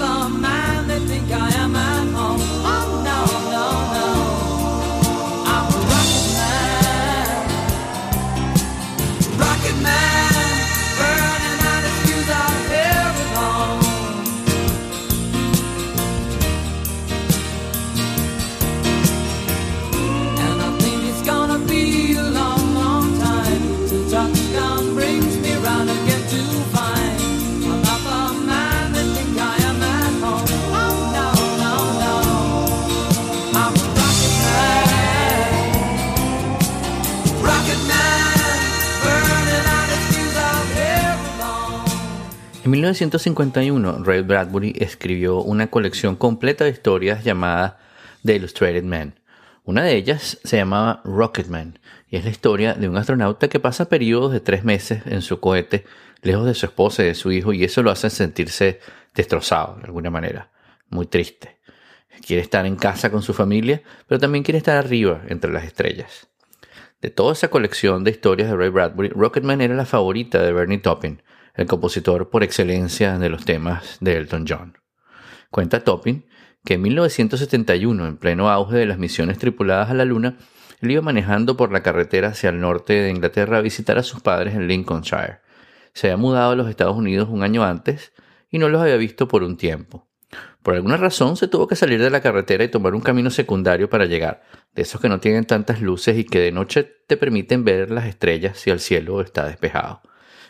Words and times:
I'm 0.00 0.40
not 0.40 0.57
1951, 42.88 44.02
Ray 44.02 44.22
Bradbury 44.22 44.74
escribió 44.78 45.42
una 45.42 45.66
colección 45.66 46.16
completa 46.16 46.64
de 46.64 46.70
historias 46.70 47.22
llamada 47.22 47.78
The 48.24 48.36
Illustrated 48.36 48.84
Man. 48.84 49.20
Una 49.64 49.82
de 49.82 49.94
ellas 49.94 50.38
se 50.42 50.56
llamaba 50.56 51.02
Rocketman 51.04 51.80
y 52.08 52.16
es 52.16 52.24
la 52.24 52.30
historia 52.30 52.72
de 52.72 52.88
un 52.88 52.96
astronauta 52.96 53.48
que 53.48 53.60
pasa 53.60 53.90
periodos 53.90 54.32
de 54.32 54.40
tres 54.40 54.64
meses 54.64 55.02
en 55.04 55.20
su 55.20 55.38
cohete 55.38 55.84
lejos 56.22 56.46
de 56.46 56.54
su 56.54 56.64
esposa 56.64 57.02
y 57.02 57.08
de 57.08 57.14
su 57.14 57.30
hijo 57.30 57.52
y 57.52 57.62
eso 57.62 57.82
lo 57.82 57.90
hace 57.90 58.08
sentirse 58.08 58.80
destrozado 59.14 59.76
de 59.76 59.84
alguna 59.84 60.08
manera, 60.08 60.50
muy 60.88 61.04
triste. 61.04 61.58
Quiere 62.26 62.40
estar 62.40 62.64
en 62.64 62.76
casa 62.76 63.10
con 63.10 63.20
su 63.20 63.34
familia, 63.34 63.82
pero 64.06 64.18
también 64.18 64.44
quiere 64.44 64.56
estar 64.56 64.78
arriba 64.78 65.24
entre 65.28 65.52
las 65.52 65.64
estrellas. 65.64 66.28
De 67.02 67.10
toda 67.10 67.34
esa 67.34 67.48
colección 67.48 68.02
de 68.02 68.12
historias 68.12 68.48
de 68.48 68.56
Ray 68.56 68.70
Bradbury, 68.70 69.10
Rocketman 69.10 69.60
era 69.60 69.74
la 69.74 69.84
favorita 69.84 70.42
de 70.42 70.54
Bernie 70.54 70.78
Taupin, 70.78 71.20
el 71.58 71.66
compositor 71.66 72.30
por 72.30 72.44
excelencia 72.44 73.18
de 73.18 73.28
los 73.28 73.44
temas 73.44 73.98
de 74.00 74.16
Elton 74.16 74.46
John. 74.48 74.78
Cuenta 75.50 75.82
Taupin 75.82 76.24
que 76.64 76.74
en 76.74 76.82
1971, 76.82 78.06
en 78.06 78.16
pleno 78.16 78.48
auge 78.48 78.76
de 78.76 78.86
las 78.86 78.98
misiones 78.98 79.38
tripuladas 79.38 79.90
a 79.90 79.94
la 79.94 80.04
Luna, 80.04 80.38
él 80.80 80.92
iba 80.92 81.02
manejando 81.02 81.56
por 81.56 81.72
la 81.72 81.82
carretera 81.82 82.28
hacia 82.28 82.50
el 82.50 82.60
norte 82.60 82.92
de 82.92 83.10
Inglaterra 83.10 83.58
a 83.58 83.62
visitar 83.62 83.98
a 83.98 84.04
sus 84.04 84.20
padres 84.20 84.54
en 84.54 84.68
Lincolnshire. 84.68 85.40
Se 85.94 86.06
había 86.06 86.16
mudado 86.16 86.52
a 86.52 86.56
los 86.56 86.68
Estados 86.68 86.96
Unidos 86.96 87.28
un 87.28 87.42
año 87.42 87.64
antes 87.64 88.12
y 88.50 88.58
no 88.58 88.68
los 88.68 88.80
había 88.80 88.96
visto 88.96 89.26
por 89.26 89.42
un 89.42 89.56
tiempo. 89.56 90.06
Por 90.62 90.74
alguna 90.74 90.96
razón 90.96 91.36
se 91.36 91.48
tuvo 91.48 91.66
que 91.66 91.74
salir 91.74 92.00
de 92.00 92.10
la 92.10 92.20
carretera 92.20 92.62
y 92.62 92.68
tomar 92.68 92.94
un 92.94 93.00
camino 93.00 93.30
secundario 93.30 93.90
para 93.90 94.04
llegar, 94.04 94.42
de 94.74 94.82
esos 94.82 95.00
que 95.00 95.08
no 95.08 95.18
tienen 95.18 95.44
tantas 95.44 95.80
luces 95.80 96.16
y 96.18 96.24
que 96.24 96.38
de 96.38 96.52
noche 96.52 96.84
te 97.06 97.16
permiten 97.16 97.64
ver 97.64 97.90
las 97.90 98.06
estrellas 98.06 98.58
si 98.58 98.70
el 98.70 98.78
cielo 98.78 99.20
está 99.20 99.46
despejado. 99.46 100.02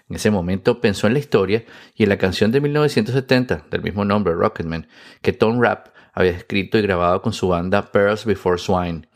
En 0.08 0.16
ese 0.16 0.30
momento 0.30 0.80
pensó 0.80 1.06
en 1.06 1.12
la 1.12 1.18
historia 1.18 1.64
y 1.94 2.04
en 2.04 2.08
la 2.08 2.16
canción 2.16 2.50
de 2.50 2.60
1970 2.60 3.66
del 3.70 3.82
mismo 3.82 4.04
nombre, 4.04 4.34
Rocketman, 4.34 4.88
que 5.20 5.32
Tom 5.32 5.60
Rapp 5.60 5.88
había 6.14 6.30
escrito 6.30 6.78
y 6.78 6.82
grabado 6.82 7.20
con 7.20 7.32
su 7.32 7.48
banda 7.48 7.92
Pearls 7.92 8.24
Before 8.24 8.58
Swine. 8.58 9.08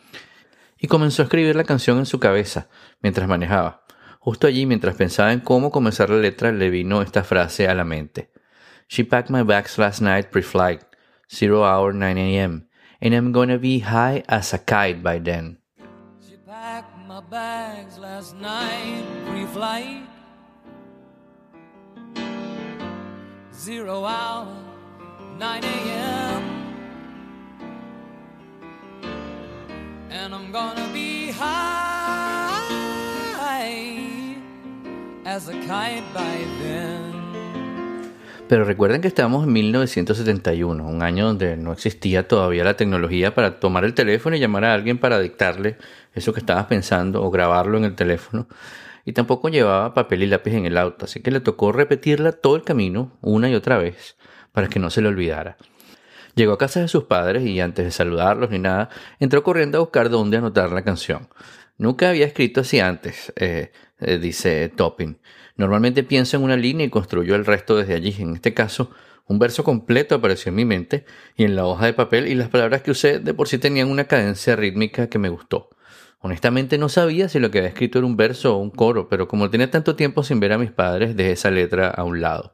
Y 0.78 0.88
comenzó 0.88 1.22
a 1.22 1.24
escribir 1.24 1.56
la 1.56 1.64
canción 1.64 1.98
en 1.98 2.06
su 2.06 2.20
cabeza 2.20 2.68
mientras 3.00 3.26
manejaba. 3.26 3.84
Justo 4.18 4.46
allí, 4.46 4.66
mientras 4.66 4.94
pensaba 4.94 5.32
en 5.32 5.40
cómo 5.40 5.70
comenzar 5.70 6.10
la 6.10 6.18
letra, 6.18 6.52
le 6.52 6.70
vino 6.70 7.02
esta 7.02 7.24
frase 7.24 7.68
a 7.68 7.74
la 7.74 7.84
mente. 7.84 8.30
She 8.88 9.04
packed 9.04 9.30
my 9.30 9.42
bags 9.42 9.78
last 9.78 10.00
night 10.00 10.30
pre-flight, 10.30 10.82
zero 11.28 11.64
hour 11.64 11.94
9 11.94 12.18
a.m., 12.18 12.68
and 13.00 13.14
I'm 13.14 13.32
gonna 13.32 13.58
be 13.58 13.80
high 13.80 14.22
as 14.28 14.52
a 14.52 14.58
kite 14.58 15.02
by 15.02 15.18
then. 15.18 15.58
She 16.20 16.36
packed 16.46 16.96
my 17.08 17.20
bags 17.20 17.98
last 17.98 18.36
night, 18.36 19.02
pre-flight. 19.30 20.21
Zero 23.64 24.04
hour, 24.04 24.48
9 25.38 25.62
a.m. 25.62 26.42
And 30.10 30.34
I'm 30.34 30.50
gonna 30.50 30.88
be 30.92 31.30
high 31.30 32.58
as 35.24 35.48
a 35.48 35.52
by 35.52 36.44
then. 36.60 37.12
Pero 38.48 38.64
recuerden 38.64 39.00
que 39.00 39.06
estamos 39.06 39.44
en 39.44 39.52
1971, 39.52 40.84
un 40.84 41.02
año 41.04 41.26
donde 41.26 41.56
no 41.56 41.72
existía 41.72 42.26
todavía 42.26 42.64
la 42.64 42.76
tecnología 42.76 43.32
para 43.32 43.60
tomar 43.60 43.84
el 43.84 43.94
teléfono 43.94 44.34
y 44.34 44.40
llamar 44.40 44.64
a 44.64 44.74
alguien 44.74 44.98
para 44.98 45.20
dictarle 45.20 45.76
eso 46.14 46.32
que 46.32 46.40
estabas 46.40 46.66
pensando 46.66 47.22
o 47.22 47.30
grabarlo 47.30 47.78
en 47.78 47.84
el 47.84 47.94
teléfono. 47.94 48.48
Y 49.04 49.12
tampoco 49.12 49.48
llevaba 49.48 49.94
papel 49.94 50.22
y 50.22 50.26
lápiz 50.26 50.54
en 50.54 50.66
el 50.66 50.78
auto, 50.78 51.06
así 51.06 51.20
que 51.20 51.30
le 51.30 51.40
tocó 51.40 51.72
repetirla 51.72 52.32
todo 52.32 52.56
el 52.56 52.62
camino, 52.62 53.18
una 53.20 53.50
y 53.50 53.54
otra 53.54 53.78
vez, 53.78 54.16
para 54.52 54.68
que 54.68 54.78
no 54.78 54.90
se 54.90 55.02
le 55.02 55.08
olvidara. 55.08 55.56
Llegó 56.34 56.52
a 56.54 56.58
casa 56.58 56.80
de 56.80 56.88
sus 56.88 57.04
padres 57.04 57.44
y 57.44 57.60
antes 57.60 57.84
de 57.84 57.90
saludarlos 57.90 58.50
ni 58.50 58.58
nada, 58.58 58.88
entró 59.20 59.42
corriendo 59.42 59.78
a 59.78 59.80
buscar 59.82 60.08
dónde 60.08 60.38
anotar 60.38 60.70
la 60.70 60.82
canción. 60.82 61.28
Nunca 61.76 62.08
había 62.08 62.26
escrito 62.26 62.60
así 62.60 62.80
antes, 62.80 63.32
eh, 63.36 63.72
eh, 64.00 64.18
dice 64.18 64.68
Topping. 64.68 65.18
Normalmente 65.56 66.02
pienso 66.02 66.36
en 66.36 66.44
una 66.44 66.56
línea 66.56 66.86
y 66.86 66.90
construyo 66.90 67.34
el 67.34 67.44
resto 67.44 67.76
desde 67.76 67.94
allí. 67.94 68.14
En 68.18 68.34
este 68.34 68.54
caso, 68.54 68.90
un 69.26 69.38
verso 69.38 69.64
completo 69.64 70.14
apareció 70.14 70.50
en 70.50 70.56
mi 70.56 70.64
mente 70.64 71.04
y 71.36 71.44
en 71.44 71.54
la 71.54 71.66
hoja 71.66 71.86
de 71.86 71.92
papel 71.92 72.28
y 72.28 72.34
las 72.34 72.48
palabras 72.48 72.82
que 72.82 72.90
usé 72.90 73.18
de 73.18 73.34
por 73.34 73.48
sí 73.48 73.58
tenían 73.58 73.90
una 73.90 74.04
cadencia 74.04 74.56
rítmica 74.56 75.08
que 75.08 75.18
me 75.18 75.28
gustó. 75.28 75.70
Honestamente 76.24 76.78
no 76.78 76.88
sabía 76.88 77.28
si 77.28 77.40
lo 77.40 77.50
que 77.50 77.58
había 77.58 77.70
escrito 77.70 77.98
era 77.98 78.06
un 78.06 78.16
verso 78.16 78.56
o 78.56 78.58
un 78.58 78.70
coro, 78.70 79.08
pero 79.08 79.26
como 79.26 79.50
tenía 79.50 79.70
tanto 79.70 79.96
tiempo 79.96 80.22
sin 80.22 80.38
ver 80.38 80.52
a 80.52 80.58
mis 80.58 80.70
padres, 80.70 81.16
dejé 81.16 81.32
esa 81.32 81.50
letra 81.50 81.90
a 81.90 82.04
un 82.04 82.20
lado. 82.20 82.52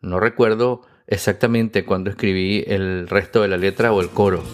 No 0.00 0.20
recuerdo 0.20 0.82
exactamente 1.08 1.84
cuándo 1.84 2.10
escribí 2.10 2.62
el 2.66 3.08
resto 3.08 3.42
de 3.42 3.48
la 3.48 3.56
letra 3.56 3.92
o 3.92 4.00
el 4.00 4.08
coro, 4.08 4.44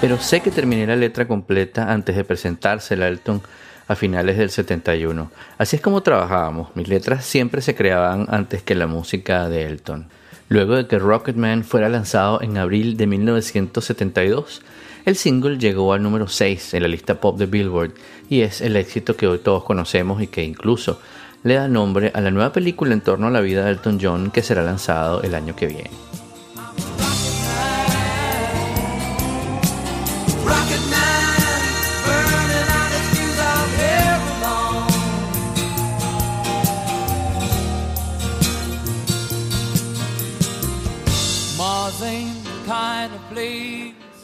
pero 0.00 0.18
sé 0.18 0.40
que 0.40 0.50
terminé 0.50 0.86
la 0.86 0.96
letra 0.96 1.26
completa 1.26 1.92
antes 1.92 2.16
de 2.16 2.24
presentársela 2.24 3.06
a 3.06 3.08
Elton 3.08 3.42
a 3.86 3.94
finales 3.94 4.38
del 4.38 4.50
71. 4.50 5.30
Así 5.58 5.76
es 5.76 5.82
como 5.82 6.02
trabajábamos, 6.02 6.74
mis 6.74 6.88
letras 6.88 7.24
siempre 7.24 7.60
se 7.60 7.74
creaban 7.74 8.26
antes 8.30 8.62
que 8.62 8.74
la 8.74 8.86
música 8.86 9.48
de 9.48 9.66
Elton. 9.66 10.06
Luego 10.48 10.76
de 10.76 10.86
que 10.86 10.98
Rocketman 10.98 11.64
fuera 11.64 11.88
lanzado 11.88 12.42
en 12.42 12.58
abril 12.58 12.96
de 12.96 13.06
1972, 13.06 14.62
el 15.04 15.16
single 15.16 15.58
llegó 15.58 15.92
al 15.92 16.02
número 16.02 16.28
6 16.28 16.74
en 16.74 16.82
la 16.82 16.88
lista 16.88 17.20
pop 17.20 17.38
de 17.38 17.46
Billboard 17.46 17.92
y 18.28 18.40
es 18.40 18.60
el 18.60 18.76
éxito 18.76 19.16
que 19.16 19.26
hoy 19.26 19.38
todos 19.38 19.64
conocemos 19.64 20.22
y 20.22 20.26
que 20.26 20.44
incluso 20.44 21.00
le 21.42 21.54
da 21.54 21.68
nombre 21.68 22.10
a 22.14 22.20
la 22.20 22.30
nueva 22.30 22.52
película 22.52 22.94
en 22.94 23.02
torno 23.02 23.26
a 23.26 23.30
la 23.30 23.40
vida 23.40 23.64
de 23.64 23.72
Elton 23.72 23.98
John 24.00 24.30
que 24.30 24.42
será 24.42 24.62
lanzado 24.62 25.22
el 25.22 25.34
año 25.34 25.54
que 25.54 25.66
viene. 25.66 25.90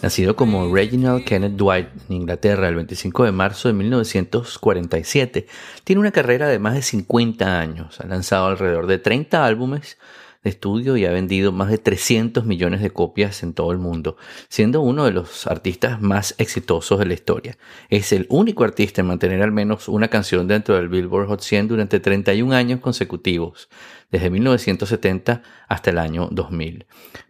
Nacido 0.02 0.34
como 0.34 0.74
Reginald 0.74 1.24
Kenneth 1.24 1.56
Dwight 1.56 1.88
en 2.08 2.16
Inglaterra 2.16 2.68
el 2.68 2.76
25 2.76 3.24
de 3.24 3.32
marzo 3.32 3.68
de 3.68 3.74
1947, 3.74 5.46
tiene 5.84 6.00
una 6.00 6.10
carrera 6.10 6.48
de 6.48 6.58
más 6.58 6.74
de 6.74 6.80
50 6.80 7.60
años. 7.60 8.00
Ha 8.00 8.06
lanzado 8.06 8.46
alrededor 8.46 8.86
de 8.86 8.98
30 8.98 9.44
álbumes 9.44 9.98
de 10.42 10.50
estudio 10.50 10.96
y 10.96 11.04
ha 11.04 11.10
vendido 11.10 11.52
más 11.52 11.70
de 11.70 11.78
300 11.78 12.44
millones 12.44 12.80
de 12.80 12.90
copias 12.90 13.42
en 13.42 13.52
todo 13.52 13.72
el 13.72 13.78
mundo, 13.78 14.16
siendo 14.48 14.80
uno 14.80 15.04
de 15.04 15.12
los 15.12 15.46
artistas 15.46 16.00
más 16.00 16.34
exitosos 16.38 16.98
de 16.98 17.06
la 17.06 17.14
historia. 17.14 17.58
Es 17.88 18.12
el 18.12 18.26
único 18.30 18.64
artista 18.64 19.00
en 19.02 19.08
mantener 19.08 19.42
al 19.42 19.52
menos 19.52 19.88
una 19.88 20.08
canción 20.08 20.48
dentro 20.48 20.76
del 20.76 20.88
Billboard 20.88 21.28
Hot 21.28 21.40
100 21.42 21.68
durante 21.68 22.00
31 22.00 22.54
años 22.54 22.80
consecutivos, 22.80 23.68
desde 24.10 24.30
1970 24.30 25.42
hasta 25.68 25.90
el 25.90 25.98
año 25.98 26.28
2000. 26.30 26.86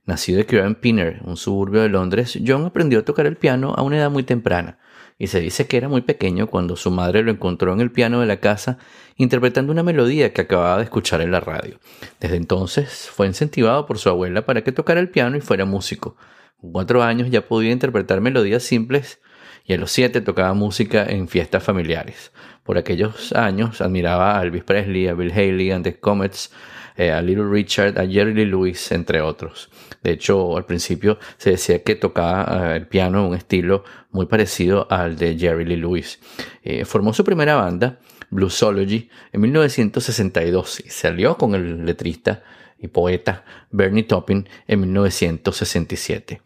Nacido 0.07 0.45
criado 0.47 0.69
en 0.69 0.75
Pinner, 0.77 1.21
un 1.25 1.37
suburbio 1.37 1.83
de 1.83 1.89
Londres, 1.89 2.39
John 2.47 2.65
aprendió 2.65 3.01
a 3.01 3.05
tocar 3.05 3.27
el 3.27 3.37
piano 3.37 3.75
a 3.77 3.83
una 3.83 3.99
edad 3.99 4.11
muy 4.11 4.23
temprana 4.23 4.79
y 5.21 5.27
se 5.27 5.39
dice 5.39 5.67
que 5.67 5.77
era 5.77 5.91
muy 5.91 6.01
pequeño 6.01 6.47
cuando 6.47 6.77
su 6.77 6.91
madre 6.91 7.23
lo 7.23 7.31
encontró 7.31 7.75
en 7.75 7.83
el 7.83 7.93
piano 7.93 8.21
de 8.21 8.27
la 8.27 8.39
casa 8.41 8.79
interpretando 9.17 9.71
una 9.71 9.83
melodía 9.83 10.33
que 10.33 10.41
acababa 10.41 10.79
de 10.79 10.85
escuchar 10.85 11.21
en 11.21 11.31
la 11.31 11.41
radio. 11.41 11.79
Desde 12.21 12.37
entonces 12.37 13.11
fue 13.13 13.27
incentivado 13.27 13.85
por 13.85 13.99
su 13.99 14.09
abuela 14.09 14.47
para 14.47 14.65
que 14.65 14.73
tocara 14.73 14.99
el 14.99 15.11
piano 15.11 15.37
y 15.37 15.43
fuera 15.43 15.67
músico. 15.67 16.17
Con 16.59 16.73
cuatro 16.73 17.03
años 17.03 17.31
ya 17.31 17.47
podía 17.47 17.71
interpretar 17.71 18.23
melodías 18.23 18.63
simples 18.63 19.21
y 19.67 19.75
a 19.75 19.77
los 19.77 19.91
siete 19.91 20.23
tocaba 20.23 20.55
música 20.55 21.05
en 21.05 21.29
fiestas 21.29 21.63
familiares. 21.63 22.33
Por 22.65 22.79
aquellos 22.79 23.35
años 23.35 23.83
admiraba 23.83 24.41
a 24.41 24.43
Elvis 24.43 24.65
Presley, 24.65 25.07
a 25.07 25.13
Bill 25.13 25.33
Haley, 25.33 25.71
a 25.71 25.83
The 25.83 26.01
Comets, 26.01 26.51
eh, 26.97 27.13
a 27.13 27.23
Little 27.23 27.49
Richard, 27.49 27.99
a 27.99 28.07
Jerry 28.07 28.35
Lee 28.35 28.47
Lewis, 28.47 28.93
entre 28.93 29.21
otros. 29.21 29.71
De 30.03 30.13
hecho, 30.13 30.57
al 30.57 30.65
principio 30.65 31.19
se 31.37 31.51
decía 31.51 31.83
que 31.83 31.95
tocaba 31.95 32.73
eh, 32.73 32.77
el 32.77 32.87
piano 32.87 33.21
en 33.21 33.27
un 33.27 33.35
estilo 33.35 33.85
muy 34.11 34.27
parecido 34.27 34.87
al 34.91 35.17
de 35.17 35.39
Jerry 35.39 35.65
Lee 35.65 35.77
Lewis. 35.77 36.21
Eh, 36.63 36.85
formó 36.85 37.13
su 37.13 37.25
primera 37.25 37.55
banda, 37.55 37.99
Bluesology, 38.31 39.11
en 39.33 39.41
1962 39.41 40.81
y 40.87 40.91
salió 40.91 41.37
con 41.37 41.55
el 41.55 41.85
letrista 41.85 42.43
y 42.79 42.89
poeta 42.89 43.45
Bernie 43.71 44.05
Taupin 44.05 44.49
en 44.67 44.81
1967. 44.81 46.41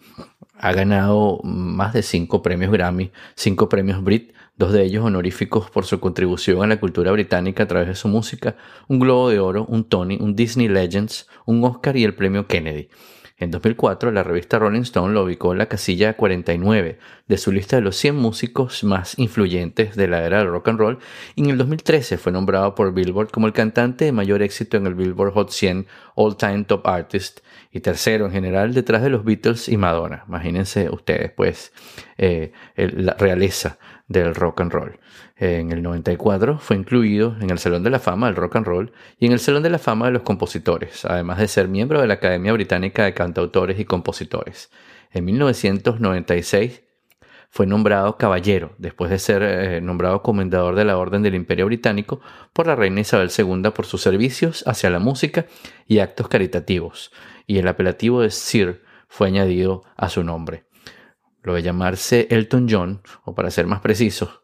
Ha 0.57 0.73
ganado 0.73 1.41
más 1.43 1.93
de 1.93 2.03
cinco 2.03 2.43
premios 2.43 2.73
Grammy, 2.73 3.13
cinco 3.35 3.69
premios 3.69 4.03
Brit, 4.03 4.33
dos 4.57 4.73
de 4.73 4.85
ellos 4.85 5.05
honoríficos 5.05 5.71
por 5.71 5.85
su 5.85 6.01
contribución 6.01 6.63
a 6.63 6.67
la 6.67 6.81
cultura 6.81 7.11
británica 7.13 7.65
a 7.65 7.67
través 7.67 7.89
de 7.89 7.95
su 7.95 8.09
música, 8.09 8.57
un 8.89 9.01
Globo 9.01 9.31
de 9.31 9.41
Oro, 9.41 9.67
un 9.67 9.85
Tony, 9.85 10.19
un 10.21 10.37
Disney 10.37 10.69
Legends, 10.69 11.29
un 11.45 11.65
Oscar 11.65 11.97
y 11.97 12.05
el 12.05 12.15
premio 12.15 12.47
Kennedy. 12.47 12.89
En 13.37 13.51
2004, 13.51 14.13
la 14.13 14.23
revista 14.23 14.61
Rolling 14.61 14.83
Stone 14.83 15.13
lo 15.13 15.25
ubicó 15.25 15.51
en 15.51 15.59
la 15.59 15.67
casilla 15.67 16.15
49 16.15 17.01
de 17.27 17.37
su 17.37 17.51
lista 17.51 17.75
de 17.75 17.83
los 17.83 17.97
100 17.97 18.15
músicos 18.15 18.85
más 18.85 19.19
influyentes 19.19 19.97
de 19.97 20.07
la 20.07 20.25
era 20.25 20.39
del 20.39 20.51
rock 20.51 20.69
and 20.69 20.79
roll 20.79 20.99
y 21.35 21.43
en 21.43 21.51
el 21.51 21.59
2013 21.59 22.17
fue 22.17 22.31
nombrado 22.31 22.77
por 22.77 22.95
Billboard 22.95 23.33
como 23.33 23.49
el 23.49 23.53
cantante 23.53 24.05
de 24.05 24.13
mayor 24.13 24.41
éxito 24.41 24.77
en 24.77 24.87
el 24.87 24.95
Billboard 24.95 25.33
Hot 25.33 25.51
100 25.51 25.89
All 26.15 26.37
Time 26.37 26.63
Top 26.63 26.87
Artist 26.87 27.41
y 27.73 27.81
tercero 27.81 28.27
en 28.27 28.31
general 28.31 28.73
detrás 28.73 29.03
de 29.03 29.11
los 29.11 29.25
Beatles 29.25 29.69
y 29.69 29.77
Madonna. 29.77 30.25
Imagínense 30.29 30.89
ustedes, 30.91 31.33
pues, 31.33 31.73
eh, 32.17 32.53
la 32.77 33.15
realeza 33.15 33.79
del 34.07 34.35
rock 34.35 34.61
and 34.61 34.73
roll. 34.73 35.01
En 35.37 35.73
el 35.73 35.83
94 35.83 36.59
fue 36.59 36.77
incluido 36.77 37.37
en 37.41 37.51
el 37.51 37.59
Salón 37.59 37.83
de 37.83 37.91
la 37.91 37.99
Fama 37.99 38.27
del 38.27 38.37
Rock 38.37 38.57
and 38.57 38.67
Roll 38.67 38.93
y 39.19 39.27
en 39.27 39.33
el 39.33 39.41
Salón 39.41 39.63
de 39.63 39.71
la 39.71 39.79
Fama 39.79 40.07
de 40.07 40.13
los 40.13 40.23
Compositores, 40.23 41.05
además 41.05 41.39
de 41.39 41.49
ser 41.49 41.69
miembro 41.69 42.01
de 42.01 42.07
la 42.07 42.15
Academia 42.15 42.53
Británica 42.53 43.05
de 43.05 43.15
Cantautores 43.15 43.79
y 43.81 43.85
Compositores. 43.85 44.71
En 45.11 45.25
1996 45.25 46.83
fue 47.51 47.67
nombrado 47.67 48.19
caballero 48.19 48.75
después 48.79 49.11
de 49.11 49.19
ser 49.21 49.43
eh, 49.43 49.81
nombrado 49.81 50.23
comendador 50.23 50.75
de 50.75 50.85
la 50.85 50.99
Orden 50.99 51.23
del 51.23 51.37
Imperio 51.37 51.67
Británico 51.67 52.21
por 52.53 52.67
la 52.67 52.75
reina 52.75 53.01
Isabel 53.01 53.31
II 53.37 53.71
por 53.71 53.87
sus 53.87 54.03
servicios 54.03 54.65
hacia 54.67 54.91
la 54.91 54.99
música 54.99 55.47
y 55.87 56.01
actos 56.01 56.27
caritativos, 56.27 57.13
y 57.47 57.59
el 57.59 57.69
apelativo 57.69 58.23
de 58.23 58.31
Sir 58.31 58.83
fue 59.07 59.29
añadido 59.29 59.85
a 59.97 60.09
su 60.09 60.25
nombre. 60.25 60.65
Lo 61.45 61.55
de 61.55 61.63
llamarse 61.63 62.27
Elton 62.31 62.67
John, 62.69 63.03
o 63.25 63.35
para 63.35 63.51
ser 63.51 63.67
más 63.67 63.81
precisos, 63.81 64.41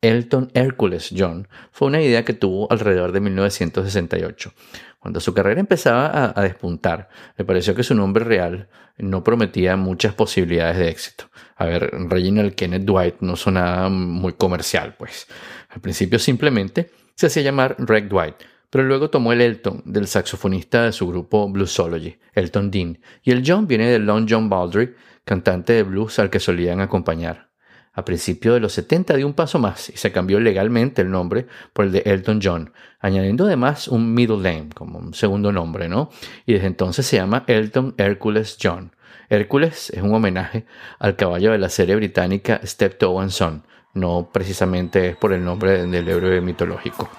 Elton 0.00 0.50
Hercules 0.54 1.12
John, 1.16 1.48
fue 1.72 1.88
una 1.88 2.00
idea 2.00 2.24
que 2.24 2.34
tuvo 2.34 2.70
alrededor 2.70 3.12
de 3.12 3.20
1968. 3.20 4.52
Cuando 4.98 5.20
su 5.20 5.34
carrera 5.34 5.60
empezaba 5.60 6.32
a, 6.34 6.42
despuntar, 6.42 7.08
le 7.36 7.44
pareció 7.44 7.74
que 7.74 7.82
su 7.82 7.94
nombre 7.94 8.24
real 8.24 8.68
no 8.98 9.22
prometía 9.22 9.76
muchas 9.76 10.14
posibilidades 10.14 10.78
de 10.78 10.88
éxito. 10.88 11.30
A 11.56 11.66
ver, 11.66 11.90
Reginald 12.08 12.54
Kenneth 12.54 12.82
Dwight 12.82 13.16
no 13.20 13.36
sonaba 13.36 13.88
muy 13.88 14.32
comercial, 14.34 14.94
pues. 14.96 15.26
Al 15.68 15.80
principio 15.80 16.18
simplemente 16.18 16.90
se 17.14 17.26
hacía 17.26 17.42
llamar 17.42 17.76
Reg 17.78 18.08
Dwight, 18.08 18.36
pero 18.70 18.84
luego 18.84 19.10
tomó 19.10 19.32
el 19.32 19.40
Elton 19.40 19.82
del 19.84 20.06
saxofonista 20.06 20.84
de 20.84 20.92
su 20.92 21.08
grupo 21.08 21.48
Bluesology, 21.48 22.18
Elton 22.34 22.70
Dean, 22.70 22.98
y 23.22 23.30
el 23.30 23.42
John 23.46 23.66
viene 23.66 23.88
de 23.88 23.98
Long 23.98 24.26
John 24.28 24.48
Baldry, 24.48 24.94
cantante 25.26 25.74
de 25.74 25.82
blues 25.82 26.18
al 26.18 26.30
que 26.30 26.40
solían 26.40 26.80
acompañar. 26.80 27.50
A 27.92 28.04
principios 28.04 28.54
de 28.54 28.60
los 28.60 28.72
70 28.74 29.14
dio 29.16 29.26
un 29.26 29.34
paso 29.34 29.58
más 29.58 29.90
y 29.90 29.96
se 29.96 30.12
cambió 30.12 30.38
legalmente 30.38 31.02
el 31.02 31.10
nombre 31.10 31.46
por 31.72 31.86
el 31.86 31.92
de 31.92 32.02
Elton 32.06 32.40
John, 32.42 32.72
añadiendo 33.00 33.46
además 33.46 33.88
un 33.88 34.14
middle 34.14 34.36
name, 34.36 34.68
como 34.74 34.98
un 34.98 35.14
segundo 35.14 35.50
nombre, 35.50 35.88
¿no? 35.88 36.10
Y 36.46 36.52
desde 36.52 36.68
entonces 36.68 37.06
se 37.06 37.16
llama 37.16 37.44
Elton 37.46 37.94
Hercules 37.98 38.56
John. 38.62 38.92
Hércules 39.28 39.90
es 39.90 40.02
un 40.02 40.14
homenaje 40.14 40.66
al 40.98 41.16
caballo 41.16 41.50
de 41.50 41.58
la 41.58 41.70
serie 41.70 41.96
británica 41.96 42.60
Steptoe 42.64 43.20
and 43.20 43.30
Son, 43.30 43.64
no 43.94 44.30
precisamente 44.32 45.08
es 45.08 45.16
por 45.16 45.32
el 45.32 45.44
nombre 45.44 45.86
del 45.86 46.08
héroe 46.08 46.40
mitológico. 46.40 47.10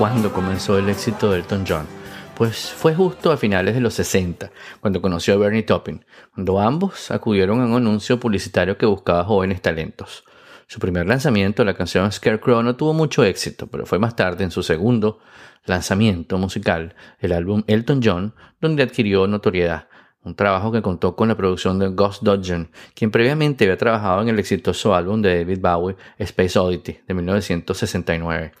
Cuándo 0.00 0.32
comenzó 0.32 0.78
el 0.78 0.88
éxito 0.88 1.30
de 1.30 1.40
Elton 1.40 1.66
John? 1.68 1.86
Pues 2.34 2.70
fue 2.70 2.94
justo 2.94 3.30
a 3.32 3.36
finales 3.36 3.74
de 3.74 3.82
los 3.82 3.92
60, 3.92 4.50
cuando 4.80 5.02
conoció 5.02 5.34
a 5.34 5.36
Bernie 5.36 5.62
Taupin, 5.62 6.06
cuando 6.32 6.58
ambos 6.58 7.10
acudieron 7.10 7.60
a 7.60 7.66
un 7.66 7.74
anuncio 7.74 8.18
publicitario 8.18 8.78
que 8.78 8.86
buscaba 8.86 9.24
jóvenes 9.24 9.60
talentos. 9.60 10.24
Su 10.66 10.80
primer 10.80 11.06
lanzamiento, 11.06 11.66
la 11.66 11.74
canción 11.74 12.10
Scarecrow, 12.10 12.62
no 12.62 12.76
tuvo 12.76 12.94
mucho 12.94 13.24
éxito, 13.24 13.66
pero 13.66 13.84
fue 13.84 13.98
más 13.98 14.16
tarde, 14.16 14.42
en 14.42 14.50
su 14.50 14.62
segundo 14.62 15.18
lanzamiento 15.66 16.38
musical, 16.38 16.94
el 17.18 17.32
álbum 17.32 17.62
Elton 17.66 18.00
John, 18.02 18.34
donde 18.58 18.84
adquirió 18.84 19.26
notoriedad. 19.26 19.88
un 20.22 20.34
trabajo 20.34 20.72
que 20.72 20.80
contó 20.80 21.14
con 21.14 21.28
la 21.28 21.36
producción 21.36 21.78
de 21.78 21.88
Gus 21.88 22.20
Dudgeon, 22.22 22.70
quien 22.94 23.10
previamente 23.10 23.64
había 23.64 23.76
trabajado 23.76 24.22
en 24.22 24.30
el 24.30 24.38
exitoso 24.38 24.94
álbum 24.94 25.20
de 25.20 25.40
David 25.40 25.60
Bowie, 25.60 25.96
Space 26.18 26.58
Oddity, 26.58 27.00
de 27.06 27.14
1969. 27.14 28.52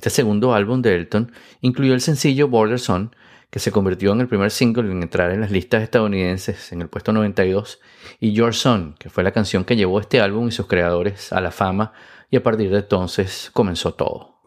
Este 0.00 0.08
segundo 0.08 0.54
álbum 0.54 0.80
de 0.80 0.94
Elton 0.94 1.30
incluyó 1.60 1.92
el 1.92 2.00
sencillo 2.00 2.48
Border 2.48 2.78
Son, 2.78 3.14
que 3.50 3.58
se 3.58 3.70
convirtió 3.70 4.12
en 4.12 4.22
el 4.22 4.28
primer 4.28 4.50
single 4.50 4.90
en 4.90 5.02
entrar 5.02 5.30
en 5.30 5.42
las 5.42 5.50
listas 5.50 5.82
estadounidenses 5.82 6.72
en 6.72 6.80
el 6.80 6.88
puesto 6.88 7.12
92, 7.12 7.80
y 8.18 8.32
Your 8.32 8.54
Son, 8.54 8.94
que 8.98 9.10
fue 9.10 9.22
la 9.22 9.32
canción 9.32 9.66
que 9.66 9.76
llevó 9.76 10.00
este 10.00 10.22
álbum 10.22 10.48
y 10.48 10.52
sus 10.52 10.68
creadores 10.68 11.34
a 11.34 11.42
la 11.42 11.50
fama, 11.50 11.92
y 12.30 12.38
a 12.38 12.42
partir 12.42 12.70
de 12.70 12.78
entonces 12.78 13.50
comenzó 13.52 13.92
todo. 13.92 14.40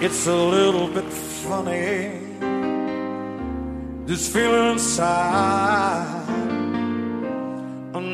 It's 0.00 0.28
a 0.28 0.36
little 0.36 0.86
bit 0.94 1.10
funny, 1.10 2.20
feeling. 4.06 4.78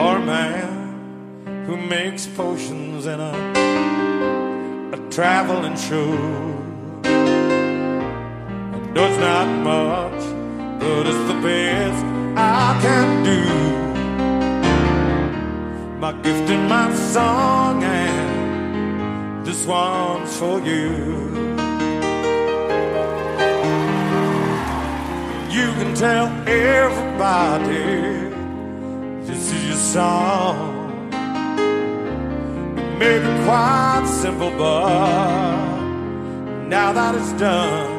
or 0.00 0.16
a 0.16 0.20
man 0.20 1.64
who 1.66 1.76
makes 1.76 2.26
potions 2.26 3.06
in 3.06 3.20
a, 3.20 3.32
a 4.92 5.10
traveling 5.10 5.76
show. 5.76 6.12
I 7.04 7.08
know 8.92 9.06
it's 9.06 9.18
not 9.18 9.46
much, 9.62 10.20
but 10.80 11.06
it's 11.06 11.24
the 11.32 11.38
best 11.42 12.04
I 12.36 12.78
can 12.82 13.22
do. 13.22 13.44
My 16.00 16.12
gift 16.22 16.50
and 16.50 16.68
my 16.68 16.92
song, 16.94 17.84
and 17.84 19.46
this 19.46 19.64
one's 19.64 20.36
for 20.36 20.58
you. 20.60 21.14
You 25.50 25.72
can 25.78 25.94
tell 25.94 26.26
everybody 26.48 28.23
song. 29.94 30.58
It 32.78 32.94
may 32.98 33.16
be 33.24 33.30
quite 33.44 34.06
simple, 34.22 34.50
but 34.58 35.54
now 36.74 36.88
that 36.98 37.14
it's 37.14 37.32
done, 37.34 37.90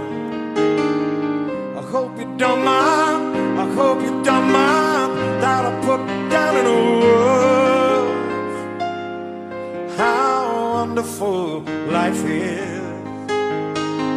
I 1.79 1.81
hope 1.93 2.11
you 2.19 2.27
don't 2.43 2.63
mind. 2.65 3.23
I 3.63 3.65
hope 3.79 3.99
you 4.07 4.13
don't 4.29 4.49
mind 4.61 5.11
that 5.43 5.61
I 5.69 5.71
put 5.87 6.01
down 6.35 6.53
in 6.61 6.67
words 7.05 8.57
how 9.97 10.35
wonderful 10.77 11.61
life 11.97 12.23
is 12.25 12.83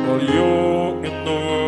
while 0.04 0.22
you're 0.32 0.92
in 1.08 1.14
the 1.26 1.36
world. 1.46 1.67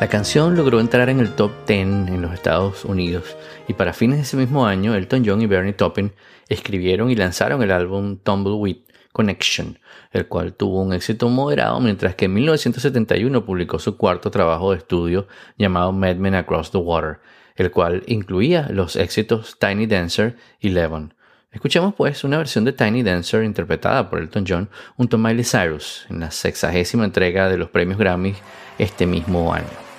La 0.00 0.08
canción 0.08 0.56
logró 0.56 0.80
entrar 0.80 1.10
en 1.10 1.20
el 1.20 1.34
top 1.34 1.52
10 1.66 1.80
en 2.08 2.22
los 2.22 2.32
Estados 2.32 2.86
Unidos 2.86 3.36
y 3.68 3.74
para 3.74 3.92
fines 3.92 4.16
de 4.16 4.22
ese 4.22 4.38
mismo 4.38 4.66
año 4.66 4.94
Elton 4.94 5.24
John 5.26 5.42
y 5.42 5.46
Bernie 5.46 5.74
Taupin 5.74 6.14
escribieron 6.48 7.10
y 7.10 7.16
lanzaron 7.16 7.62
el 7.62 7.70
álbum 7.70 8.16
Tumbleweed 8.16 8.78
Connection, 9.12 9.78
el 10.12 10.26
cual 10.26 10.54
tuvo 10.54 10.80
un 10.80 10.94
éxito 10.94 11.28
moderado 11.28 11.80
mientras 11.80 12.14
que 12.14 12.24
en 12.24 12.32
1971 12.32 13.44
publicó 13.44 13.78
su 13.78 13.98
cuarto 13.98 14.30
trabajo 14.30 14.70
de 14.70 14.78
estudio 14.78 15.28
llamado 15.58 15.92
Mad 15.92 16.16
Men 16.16 16.34
Across 16.34 16.70
the 16.70 16.78
Water, 16.78 17.20
el 17.56 17.70
cual 17.70 18.02
incluía 18.06 18.68
los 18.70 18.96
éxitos 18.96 19.58
Tiny 19.58 19.86
Dancer 19.86 20.34
y 20.60 20.70
Levon. 20.70 21.12
Escuchemos 21.52 21.92
pues 21.94 22.24
una 22.24 22.38
versión 22.38 22.64
de 22.64 22.72
Tiny 22.72 23.02
Dancer 23.02 23.44
interpretada 23.44 24.08
por 24.08 24.20
Elton 24.20 24.46
John 24.48 24.70
junto 24.96 25.16
a 25.16 25.20
Miley 25.20 25.44
Cyrus 25.44 26.06
en 26.08 26.20
la 26.20 26.30
sexagésima 26.30 27.04
entrega 27.04 27.50
de 27.50 27.58
los 27.58 27.68
premios 27.68 27.98
Grammy 27.98 28.34
este 28.78 29.04
mismo 29.04 29.52
año. 29.52 29.89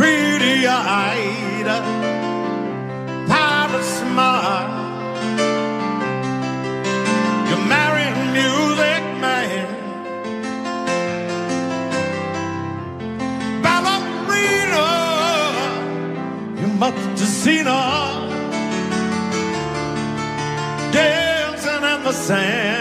Pretty 0.00 0.66
eyed, 0.66 1.66
pirate 3.28 3.84
smile. 3.84 4.72
You're 7.48 7.66
marrying 7.68 8.32
music 8.32 9.02
man. 9.20 9.68
Ballerina, 13.62 14.88
you 16.58 16.68
must 16.78 16.96
have 16.96 17.34
seen 17.42 17.66
her 17.66 18.10
dancing 20.92 21.84
in 21.92 22.04
the 22.04 22.12
sand. 22.12 22.79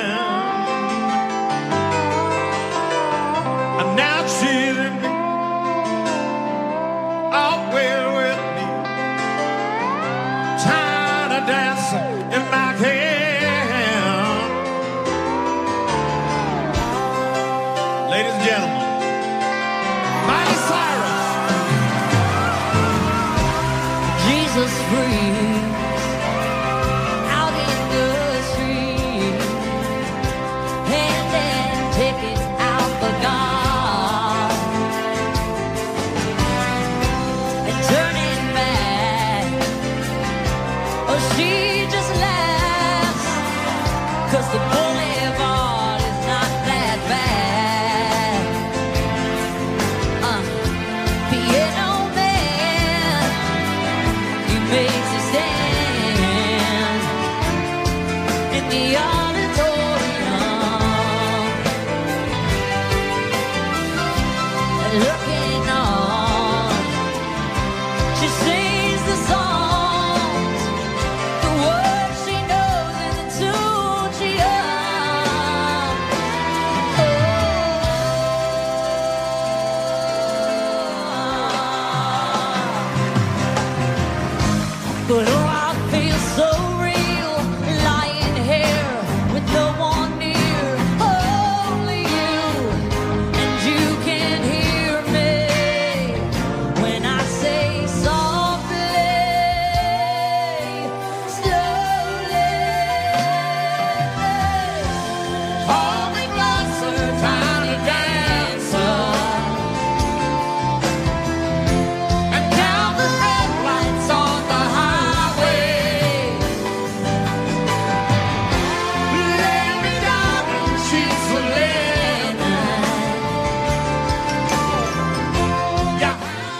free. 24.89 25.18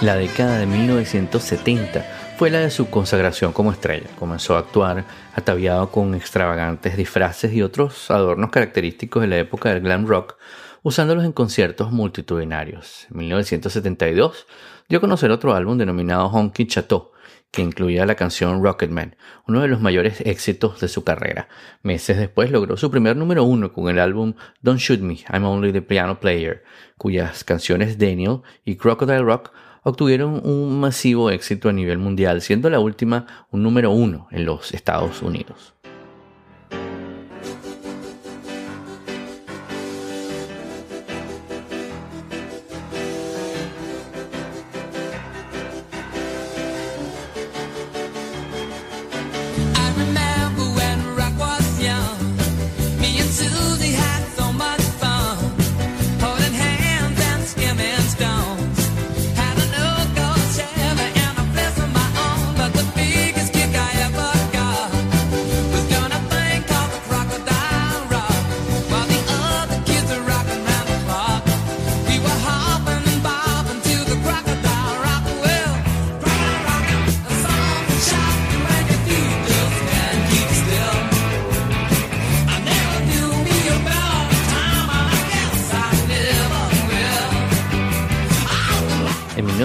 La 0.09 0.15
década 0.15 0.57
de 0.57 0.65
1970 0.65 2.03
fue 2.35 2.49
la 2.49 2.61
de 2.61 2.71
su 2.71 2.89
consagración 2.89 3.53
como 3.53 3.71
estrella. 3.71 4.07
Comenzó 4.17 4.55
a 4.55 4.59
actuar 4.61 5.05
ataviado 5.35 5.91
con 5.91 6.15
extravagantes 6.15 6.97
disfraces 6.97 7.53
y 7.53 7.61
otros 7.61 8.09
adornos 8.09 8.49
característicos 8.49 9.21
de 9.21 9.27
la 9.27 9.37
época 9.37 9.69
del 9.69 9.81
glam 9.83 10.07
rock, 10.07 10.37
usándolos 10.81 11.25
en 11.25 11.31
conciertos 11.31 11.91
multitudinarios. 11.91 13.05
En 13.11 13.17
1972 13.17 14.47
dio 14.87 14.97
a 14.97 15.01
conocer 15.01 15.29
otro 15.29 15.53
álbum 15.53 15.77
denominado 15.77 16.25
Honky 16.25 16.65
Chateau, 16.65 17.11
que 17.51 17.61
incluía 17.61 18.07
la 18.07 18.15
canción 18.15 18.63
Rocketman, 18.63 19.15
uno 19.47 19.61
de 19.61 19.67
los 19.67 19.79
mayores 19.79 20.21
éxitos 20.21 20.79
de 20.79 20.87
su 20.87 21.03
carrera. 21.03 21.49
Meses 21.83 22.17
después 22.17 22.49
logró 22.49 22.77
su 22.77 22.89
primer 22.89 23.15
número 23.15 23.43
uno 23.43 23.71
con 23.71 23.89
el 23.89 23.99
álbum 23.99 24.33
Don't 24.63 24.79
Shoot 24.79 25.01
Me, 25.01 25.19
I'm 25.31 25.45
Only 25.45 25.71
the 25.71 25.83
Piano 25.83 26.19
Player, 26.19 26.63
cuyas 26.97 27.43
canciones 27.43 27.99
Daniel 27.99 28.41
y 28.65 28.75
Crocodile 28.75 29.21
Rock 29.21 29.51
obtuvieron 29.83 30.41
un 30.43 30.79
masivo 30.79 31.29
éxito 31.29 31.69
a 31.69 31.73
nivel 31.73 31.97
mundial, 31.97 32.41
siendo 32.41 32.69
la 32.69 32.79
última 32.79 33.25
un 33.51 33.63
número 33.63 33.91
uno 33.91 34.27
en 34.31 34.45
los 34.45 34.73
Estados 34.73 35.21
Unidos. 35.21 35.75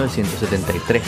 1973. 0.05 1.01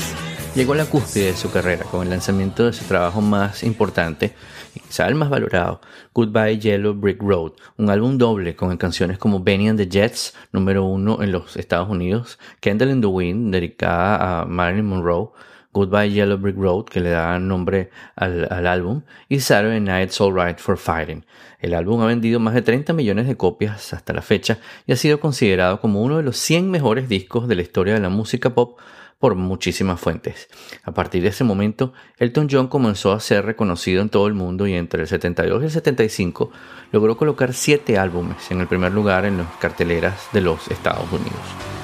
Llegó 0.55 0.73
a 0.73 0.77
la 0.77 0.85
cúspide 0.85 1.27
de 1.27 1.35
su 1.35 1.51
carrera 1.51 1.85
con 1.85 2.01
el 2.01 2.09
lanzamiento 2.09 2.65
de 2.65 2.73
su 2.73 2.83
trabajo 2.85 3.21
más 3.21 3.61
importante 3.63 4.33
y 4.73 4.79
quizá 4.79 5.07
el 5.07 5.13
más 5.13 5.29
valorado, 5.29 5.81
Goodbye 6.15 6.57
Yellow 6.57 6.95
Brick 6.95 7.21
Road, 7.21 7.51
un 7.77 7.91
álbum 7.91 8.17
doble 8.17 8.55
con 8.55 8.75
canciones 8.77 9.19
como 9.19 9.43
Benny 9.43 9.67
and 9.67 9.79
the 9.79 9.87
Jets, 9.87 10.33
número 10.51 10.83
uno 10.83 11.21
en 11.21 11.31
los 11.31 11.57
Estados 11.57 11.89
Unidos, 11.89 12.39
Candle 12.59 12.91
in 12.91 13.01
the 13.01 13.07
Wind, 13.07 13.53
dedicada 13.53 14.41
a 14.41 14.45
Marilyn 14.45 14.87
Monroe, 14.87 15.29
Goodbye 15.77 16.09
Yellow 16.09 16.39
Brick 16.39 16.57
Road, 16.57 16.85
que 16.85 16.99
le 16.99 17.11
da 17.11 17.37
nombre 17.37 17.91
al, 18.15 18.65
álbum, 18.65 19.03
y 19.29 19.39
Saturday 19.39 19.79
Night's 19.79 20.19
Alright 20.19 20.57
for 20.57 20.77
Fighting. 20.77 21.23
El 21.59 21.75
álbum 21.75 22.01
ha 22.01 22.07
vendido 22.07 22.39
más 22.39 22.55
de 22.55 22.63
30 22.63 22.93
millones 22.93 23.27
de 23.27 23.37
copias 23.37 23.93
hasta 23.93 24.11
la 24.11 24.23
fecha 24.23 24.57
y 24.87 24.91
ha 24.91 24.95
sido 24.95 25.19
considerado 25.19 25.79
como 25.79 26.01
uno 26.01 26.17
de 26.17 26.23
los 26.23 26.37
100 26.37 26.71
mejores 26.71 27.07
discos 27.07 27.47
de 27.47 27.55
la 27.55 27.61
historia 27.61 27.93
de 27.93 27.99
la 27.99 28.09
música 28.09 28.55
pop 28.55 28.79
por 29.19 29.35
muchísimas 29.35 29.99
fuentes. 29.99 30.47
A 30.83 30.93
partir 30.93 31.21
de 31.21 31.29
ese 31.29 31.43
momento, 31.43 31.93
Elton 32.17 32.47
John 32.49 32.67
comenzó 32.67 33.11
a 33.11 33.19
ser 33.19 33.45
reconocido 33.45 34.01
en 34.01 34.09
todo 34.09 34.25
el 34.25 34.33
mundo 34.33 34.65
y 34.65 34.73
entre 34.73 35.01
el 35.01 35.07
72 35.07 35.61
y 35.61 35.65
el 35.65 35.71
75 35.71 36.51
logró 36.91 37.17
colocar 37.17 37.53
7 37.53 37.99
álbumes 37.99 38.49
en 38.49 38.61
el 38.61 38.67
primer 38.67 38.93
lugar 38.93 39.25
en 39.25 39.37
las 39.37 39.47
carteleras 39.57 40.27
de 40.33 40.41
los 40.41 40.67
Estados 40.69 41.11
Unidos. 41.11 41.76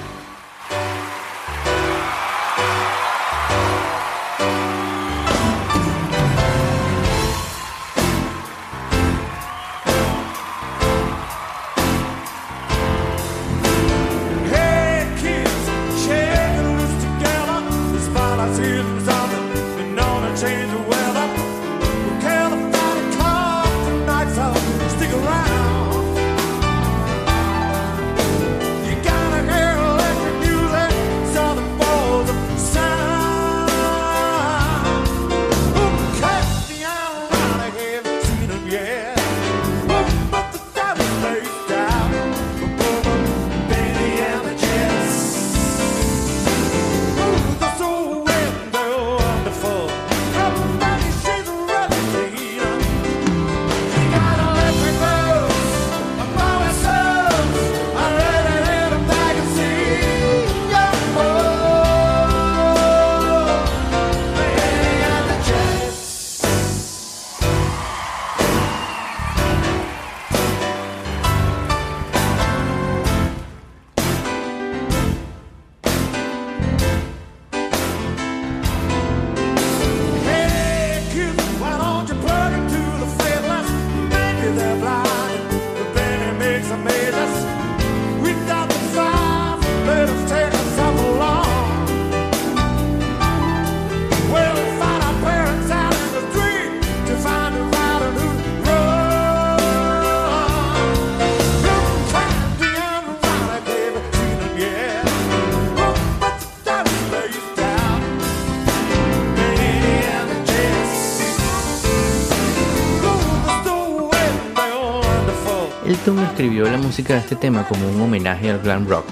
La 116.56 116.78
música 116.78 117.14
de 117.14 117.20
este 117.20 117.36
tema 117.36 117.66
como 117.66 117.88
un 117.88 118.00
homenaje 118.00 118.50
al 118.50 118.60
glam 118.60 118.86
rock, 118.88 119.04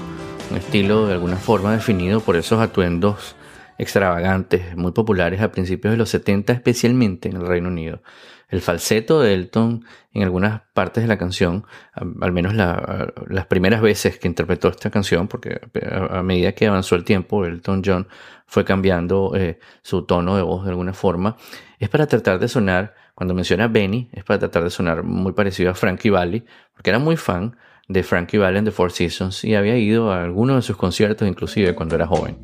un 0.51 0.57
estilo 0.57 1.07
de 1.07 1.15
alguna 1.15 1.37
forma 1.37 1.73
definido 1.73 2.21
por 2.21 2.37
esos 2.37 2.61
atuendos 2.61 3.37
extravagantes, 3.79 4.77
muy 4.77 4.93
populares 4.93 5.41
a 5.41 5.51
principios 5.53 5.93
de 5.93 5.99
los 5.99 6.09
70, 6.11 6.53
especialmente 6.53 7.29
en 7.29 7.37
el 7.37 7.47
Reino 7.47 7.69
Unido. 7.69 8.03
El 8.49 8.61
falseto 8.61 9.21
de 9.21 9.35
Elton 9.35 9.85
en 10.13 10.23
algunas 10.23 10.63
partes 10.75 11.03
de 11.05 11.09
la 11.09 11.19
canción, 11.19 11.65
al 11.95 12.33
menos 12.33 12.55
la- 12.55 13.13
las 13.29 13.47
primeras 13.47 13.81
veces 13.81 14.19
que 14.19 14.29
interpretó 14.29 14.69
esta 14.69 14.91
canción, 14.91 15.27
porque 15.29 15.61
a, 15.91 16.19
a 16.19 16.23
medida 16.23 16.53
que 16.53 16.67
avanzó 16.67 16.95
el 16.97 17.05
tiempo, 17.05 17.45
Elton 17.45 17.83
John 17.85 18.09
fue 18.47 18.65
cambiando 18.65 19.33
eh, 19.37 19.59
su 19.83 20.03
tono 20.05 20.37
de 20.37 20.43
voz 20.43 20.65
de 20.65 20.71
alguna 20.71 20.93
forma, 20.93 21.37
es 21.79 21.89
para 21.89 22.07
tratar 22.07 22.39
de 22.39 22.49
sonar, 22.49 22.95
cuando 23.15 23.35
menciona 23.35 23.69
Benny, 23.69 24.09
es 24.13 24.25
para 24.25 24.39
tratar 24.39 24.65
de 24.65 24.71
sonar 24.71 25.03
muy 25.03 25.33
parecido 25.33 25.71
a 25.71 25.75
Frankie 25.75 26.11
Valli, 26.11 26.45
porque 26.75 26.91
era 26.91 26.99
muy 26.99 27.17
fan 27.17 27.57
de 27.89 28.03
Frankie 28.03 28.39
Valli 28.39 28.59
en 28.59 28.65
The 28.65 28.71
Four 28.71 28.93
Seasons 28.93 29.45
y 29.45 29.55
había 29.55 29.77
ido 29.77 30.13
a 30.13 30.23
algunos 30.23 30.57
de 30.57 30.63
sus 30.63 30.77
conciertos 30.77 31.29
inclusive 31.29 31.75
cuando 31.75 31.95
era 31.95 32.07
joven. 32.07 32.39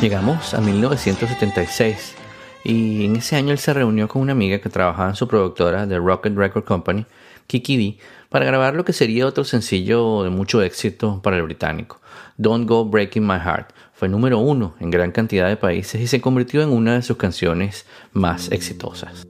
Llegamos 0.00 0.52
a 0.52 0.60
1976 0.60 2.14
y 2.64 3.06
en 3.06 3.16
ese 3.16 3.34
año 3.36 3.52
él 3.52 3.58
se 3.58 3.72
reunió 3.72 4.08
con 4.08 4.20
una 4.20 4.32
amiga 4.32 4.58
que 4.58 4.68
trabajaba 4.68 5.08
en 5.08 5.16
su 5.16 5.26
productora 5.26 5.86
de 5.86 5.98
Rocket 5.98 6.36
Record 6.36 6.64
Company, 6.64 7.06
Kiki 7.46 7.76
D, 7.78 7.98
para 8.28 8.44
grabar 8.44 8.74
lo 8.74 8.84
que 8.84 8.92
sería 8.92 9.26
otro 9.26 9.44
sencillo 9.44 10.22
de 10.22 10.28
mucho 10.28 10.60
éxito 10.60 11.22
para 11.22 11.36
el 11.36 11.42
británico, 11.44 12.02
Don't 12.36 12.68
Go 12.68 12.84
Breaking 12.84 13.26
My 13.26 13.38
Heart. 13.38 13.70
Fue 13.94 14.10
número 14.10 14.38
uno 14.38 14.74
en 14.80 14.90
gran 14.90 15.12
cantidad 15.12 15.48
de 15.48 15.56
países 15.56 15.98
y 16.02 16.06
se 16.06 16.20
convirtió 16.20 16.60
en 16.62 16.68
una 16.68 16.96
de 16.96 17.02
sus 17.02 17.16
canciones 17.16 17.86
más 18.12 18.52
exitosas. 18.52 19.26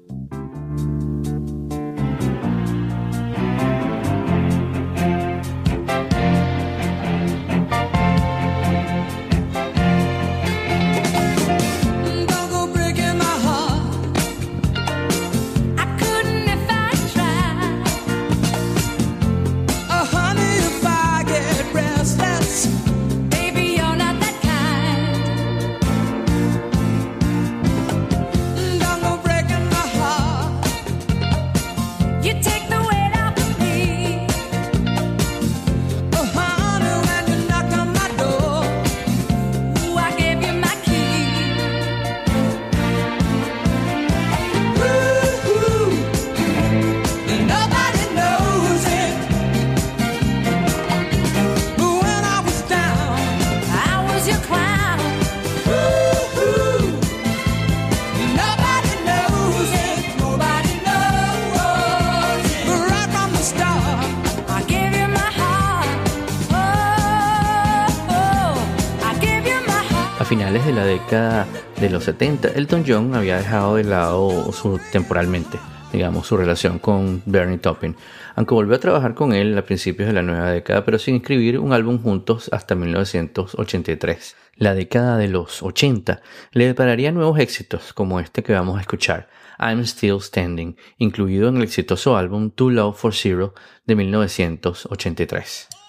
Finales 70.27 70.67
de 70.67 70.73
la 70.73 70.85
década 70.85 71.47
de 71.81 71.89
los 71.89 72.03
70, 72.03 72.49
Elton 72.49 72.83
John 72.85 73.15
había 73.15 73.37
dejado 73.37 73.77
de 73.77 73.85
lado 73.85 74.51
temporalmente, 74.91 75.57
digamos, 75.93 76.27
su 76.27 76.37
relación 76.37 76.81
con 76.81 77.23
Bernie 77.27 77.59
Taupin, 77.59 77.95
aunque 78.35 78.55
volvió 78.55 78.75
a 78.75 78.81
trabajar 78.81 79.15
con 79.15 79.33
él 79.33 79.57
a 79.57 79.65
principios 79.65 80.09
de 80.09 80.15
la 80.15 80.23
nueva 80.23 80.51
década, 80.51 80.85
pero 80.85 80.99
sin 80.99 81.17
escribir 81.17 81.61
un 81.61 81.73
álbum 81.73 82.03
juntos 82.03 82.49
hasta 82.53 82.75
1983. 82.75 84.35
La 84.57 84.75
década 84.75 85.17
de 85.17 85.29
los 85.29 85.63
80 85.63 86.21
le 86.51 86.67
depararía 86.67 87.13
nuevos 87.13 87.39
éxitos 87.39 87.93
como 87.93 88.19
este 88.19 88.43
que 88.43 88.53
vamos 88.53 88.79
a 88.79 88.81
escuchar, 88.81 89.29
I'm 89.61 89.85
Still 89.85 90.21
Standing, 90.21 90.77
incluido 90.99 91.49
en 91.51 91.59
el 91.59 91.63
exitoso 91.63 92.17
álbum 92.17 92.51
Too 92.51 92.71
Low 92.71 92.93
for 92.93 93.15
Zero 93.15 93.55
de 93.87 93.95
1983. 93.95 95.86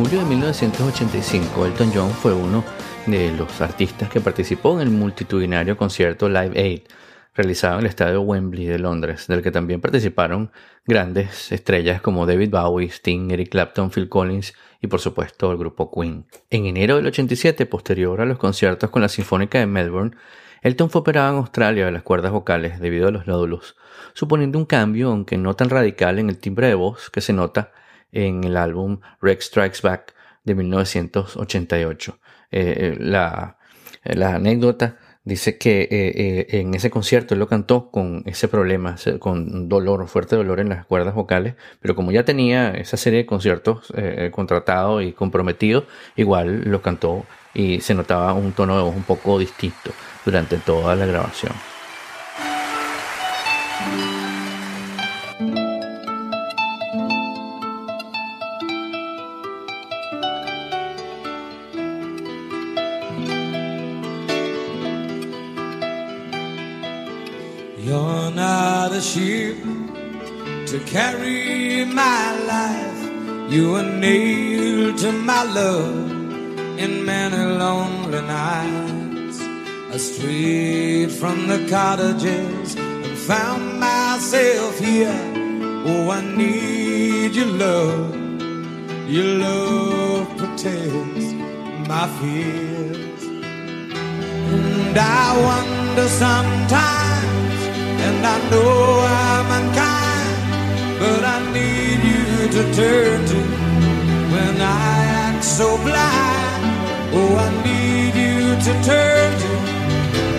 Julio 0.00 0.20
de 0.20 0.24
1985, 0.24 1.66
Elton 1.66 1.90
John 1.94 2.10
fue 2.10 2.32
uno 2.32 2.64
de 3.06 3.32
los 3.32 3.60
artistas 3.60 4.08
que 4.08 4.22
participó 4.22 4.72
en 4.80 4.88
el 4.88 4.90
multitudinario 4.90 5.76
concierto 5.76 6.26
Live 6.26 6.58
Aid, 6.58 6.80
realizado 7.34 7.74
en 7.74 7.80
el 7.80 7.86
estadio 7.90 8.22
Wembley 8.22 8.64
de 8.64 8.78
Londres, 8.78 9.26
del 9.26 9.42
que 9.42 9.50
también 9.50 9.82
participaron 9.82 10.52
grandes 10.86 11.52
estrellas 11.52 12.00
como 12.00 12.24
David 12.24 12.48
Bowie, 12.48 12.88
Sting, 12.88 13.30
Eric 13.30 13.50
Clapton, 13.50 13.90
Phil 13.90 14.08
Collins 14.08 14.54
y 14.80 14.86
por 14.86 15.00
supuesto 15.00 15.52
el 15.52 15.58
grupo 15.58 15.90
Queen. 15.90 16.24
En 16.48 16.64
enero 16.64 16.96
del 16.96 17.06
87, 17.06 17.66
posterior 17.66 18.22
a 18.22 18.24
los 18.24 18.38
conciertos 18.38 18.88
con 18.88 19.02
la 19.02 19.10
Sinfónica 19.10 19.58
de 19.58 19.66
Melbourne, 19.66 20.16
Elton 20.62 20.88
fue 20.88 21.02
operado 21.02 21.32
en 21.32 21.38
Australia 21.40 21.84
de 21.84 21.92
las 21.92 22.04
cuerdas 22.04 22.32
vocales 22.32 22.80
debido 22.80 23.08
a 23.08 23.10
los 23.10 23.26
nódulos, 23.26 23.76
suponiendo 24.14 24.58
un 24.58 24.64
cambio, 24.64 25.10
aunque 25.10 25.36
no 25.36 25.54
tan 25.56 25.68
radical, 25.68 26.18
en 26.18 26.30
el 26.30 26.38
timbre 26.38 26.68
de 26.68 26.74
voz 26.74 27.10
que 27.10 27.20
se 27.20 27.34
nota 27.34 27.72
en 28.12 28.44
el 28.44 28.56
álbum 28.56 29.00
Rex 29.20 29.46
Strikes 29.46 29.80
Back 29.82 30.14
de 30.44 30.54
1988. 30.54 32.18
Eh, 32.50 32.74
eh, 32.76 32.96
la, 32.98 33.58
la 34.04 34.34
anécdota 34.34 34.98
dice 35.24 35.58
que 35.58 35.82
eh, 35.82 35.88
eh, 35.90 36.46
en 36.60 36.74
ese 36.74 36.90
concierto 36.90 37.34
él 37.34 37.40
lo 37.40 37.48
cantó 37.48 37.90
con 37.90 38.22
ese 38.26 38.48
problema, 38.48 38.96
con 39.18 39.68
dolor, 39.68 40.06
fuerte 40.08 40.36
dolor 40.36 40.60
en 40.60 40.70
las 40.70 40.86
cuerdas 40.86 41.14
vocales, 41.14 41.54
pero 41.80 41.94
como 41.94 42.10
ya 42.10 42.24
tenía 42.24 42.70
esa 42.72 42.96
serie 42.96 43.20
de 43.20 43.26
conciertos 43.26 43.92
eh, 43.96 44.30
contratados 44.32 45.02
y 45.02 45.12
comprometidos, 45.12 45.84
igual 46.16 46.62
lo 46.64 46.82
cantó 46.82 47.24
y 47.54 47.80
se 47.80 47.94
notaba 47.94 48.32
un 48.32 48.52
tono 48.52 48.76
de 48.76 48.82
voz 48.82 48.96
un 48.96 49.02
poco 49.02 49.38
distinto 49.38 49.90
durante 50.24 50.56
toda 50.56 50.96
la 50.96 51.06
grabación. 51.06 51.52
Ship 69.00 69.56
to 70.66 70.80
carry 70.86 71.84
my 71.84 72.38
life. 72.54 73.52
You 73.52 73.72
were 73.72 73.82
nailed 73.82 74.98
to 74.98 75.12
my 75.12 75.42
love 75.42 76.10
in 76.78 77.04
many 77.04 77.36
lonely 77.36 78.20
nights. 78.22 79.40
I 79.92 79.96
strayed 79.96 81.10
from 81.10 81.48
the 81.48 81.66
cottages 81.68 82.76
and 82.76 83.18
found 83.18 83.80
myself 83.80 84.78
here. 84.78 85.20
Oh, 85.86 86.10
I 86.10 86.20
need 86.36 87.34
your 87.34 87.46
love. 87.46 88.14
Your 89.08 89.24
love 89.46 90.28
protects 90.36 91.26
my 91.88 92.06
fears. 92.20 93.22
And 94.52 94.96
I 94.96 95.26
wonder 95.48 96.08
sometimes, 96.08 97.09
and 98.20 98.26
I 98.26 98.38
know 98.50 98.72
I'm 99.24 99.48
unkind, 99.60 100.36
but 101.00 101.22
I 101.24 101.38
need 101.56 102.00
you 102.12 102.48
to 102.56 102.62
turn 102.74 103.18
to 103.32 103.40
when 104.32 104.54
I 104.60 104.94
act 105.24 105.42
so 105.42 105.68
blind. 105.86 106.62
Oh, 107.16 107.32
I 107.46 107.48
need 107.68 108.14
you 108.24 108.40
to 108.66 108.72
turn 108.90 109.30
to 109.44 109.52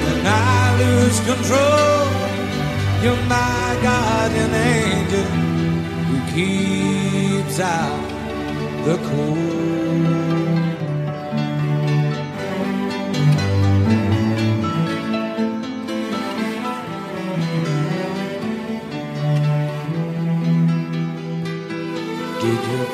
when 0.04 0.22
I 0.28 0.62
lose 0.82 1.20
control. 1.32 2.06
You're 3.04 3.24
my 3.38 3.66
guardian 3.88 4.54
angel 4.78 5.30
who 6.08 6.18
keeps 6.36 7.60
out 7.60 8.06
the 8.86 8.98
cold. 9.10 9.91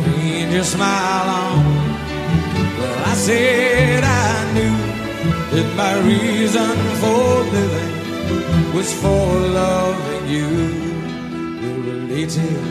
You 0.08 0.56
your 0.56 0.64
smile 0.64 1.30
on? 1.42 1.66
Well, 2.78 3.00
I 3.06 3.14
said 3.14 4.04
I 4.04 4.54
knew 4.56 4.78
that 5.54 5.68
my 5.76 5.94
reason 6.12 6.76
for 7.02 7.28
living 7.58 7.94
was 8.76 8.90
for 9.02 9.28
loving 9.62 10.26
you. 10.36 10.50
We're 11.62 11.82
related 11.92 12.62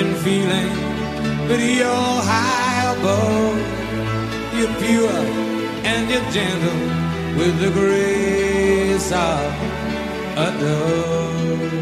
in 0.00 0.08
feeling, 0.24 0.72
but 1.48 1.60
you're 1.60 2.16
high 2.32 2.94
above. 2.96 3.58
You're 4.56 4.74
pure 4.84 5.20
and 5.90 6.02
you're 6.10 6.28
gentle 6.30 6.80
with 7.38 7.54
the 7.60 7.70
grace 7.70 9.10
of 9.12 9.52
a 10.36 10.48
dove. 10.60 11.72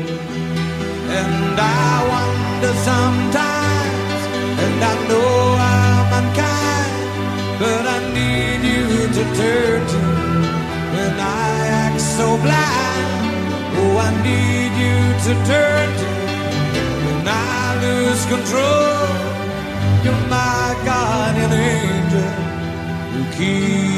And 1.19 1.61
I 1.61 1.95
wonder 2.13 2.75
sometimes, 2.91 3.62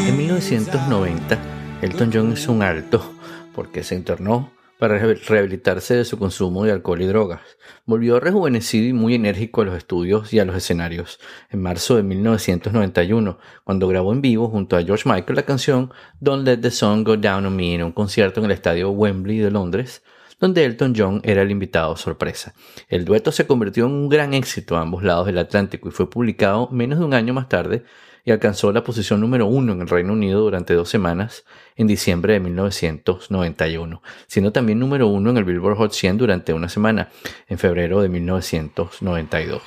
En 0.06 0.16
1990, 0.16 1.38
Elton 1.82 2.10
John 2.12 2.32
hizo 2.32 2.52
un 2.52 2.62
alto 2.62 3.14
porque 3.54 3.82
se 3.82 3.94
internó 3.94 4.50
para 4.84 5.00
rehabil- 5.00 5.24
rehabilitarse 5.26 5.94
de 5.96 6.04
su 6.04 6.18
consumo 6.18 6.62
de 6.64 6.72
alcohol 6.72 7.00
y 7.00 7.06
drogas. 7.06 7.40
Volvió 7.86 8.20
rejuvenecido 8.20 8.86
y 8.86 8.92
muy 8.92 9.14
enérgico 9.14 9.62
a 9.62 9.64
los 9.64 9.78
estudios 9.78 10.30
y 10.34 10.40
a 10.40 10.44
los 10.44 10.54
escenarios. 10.54 11.20
En 11.48 11.62
marzo 11.62 11.96
de 11.96 12.02
1991, 12.02 13.38
cuando 13.64 13.88
grabó 13.88 14.12
en 14.12 14.20
vivo 14.20 14.50
junto 14.50 14.76
a 14.76 14.82
George 14.82 15.08
Michael 15.08 15.36
la 15.36 15.44
canción 15.44 15.90
Don't 16.20 16.46
Let 16.46 16.58
the 16.58 16.70
Sun 16.70 17.02
Go 17.02 17.16
Down 17.16 17.46
on 17.46 17.56
Me 17.56 17.74
en 17.74 17.82
un 17.82 17.92
concierto 17.92 18.40
en 18.40 18.44
el 18.44 18.50
estadio 18.52 18.90
Wembley 18.90 19.38
de 19.38 19.50
Londres, 19.50 20.02
donde 20.38 20.66
Elton 20.66 20.92
John 20.94 21.22
era 21.24 21.40
el 21.40 21.50
invitado 21.50 21.96
sorpresa. 21.96 22.52
El 22.90 23.06
dueto 23.06 23.32
se 23.32 23.46
convirtió 23.46 23.86
en 23.86 23.92
un 23.92 24.08
gran 24.10 24.34
éxito 24.34 24.76
a 24.76 24.82
ambos 24.82 25.02
lados 25.02 25.24
del 25.24 25.38
Atlántico 25.38 25.88
y 25.88 25.92
fue 25.92 26.10
publicado 26.10 26.68
menos 26.70 26.98
de 26.98 27.06
un 27.06 27.14
año 27.14 27.32
más 27.32 27.48
tarde 27.48 27.84
y 28.24 28.32
alcanzó 28.32 28.72
la 28.72 28.82
posición 28.82 29.20
número 29.20 29.46
uno 29.46 29.72
en 29.72 29.82
el 29.82 29.88
Reino 29.88 30.12
Unido 30.12 30.40
durante 30.40 30.74
dos 30.74 30.88
semanas 30.88 31.44
en 31.76 31.86
diciembre 31.86 32.34
de 32.34 32.40
1991, 32.40 34.02
siendo 34.26 34.52
también 34.52 34.78
número 34.78 35.08
uno 35.08 35.30
en 35.30 35.36
el 35.36 35.44
Billboard 35.44 35.76
Hot 35.76 35.92
100 35.92 36.18
durante 36.18 36.52
una 36.52 36.68
semana 36.68 37.08
en 37.48 37.58
febrero 37.58 38.00
de 38.00 38.08
1992. 38.08 39.62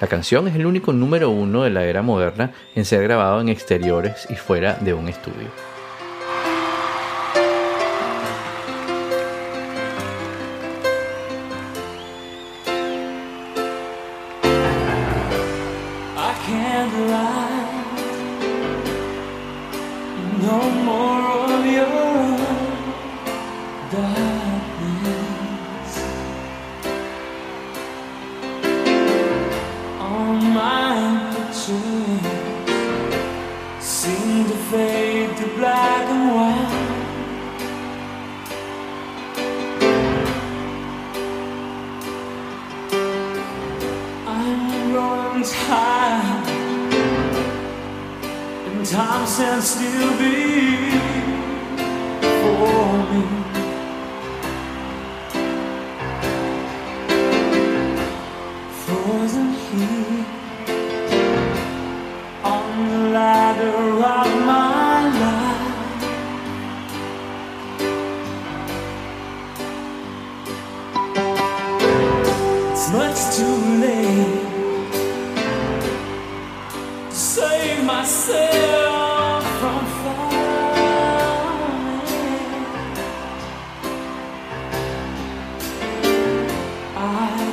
La 0.00 0.06
canción 0.06 0.48
es 0.48 0.54
el 0.54 0.66
único 0.66 0.92
número 0.92 1.30
uno 1.30 1.62
de 1.62 1.70
la 1.70 1.84
era 1.84 2.02
moderna 2.02 2.52
en 2.74 2.84
ser 2.84 3.02
grabado 3.02 3.40
en 3.40 3.50
exteriores 3.50 4.26
y 4.30 4.34
fuera 4.34 4.74
de 4.74 4.94
un 4.94 5.08
estudio. 5.08 5.69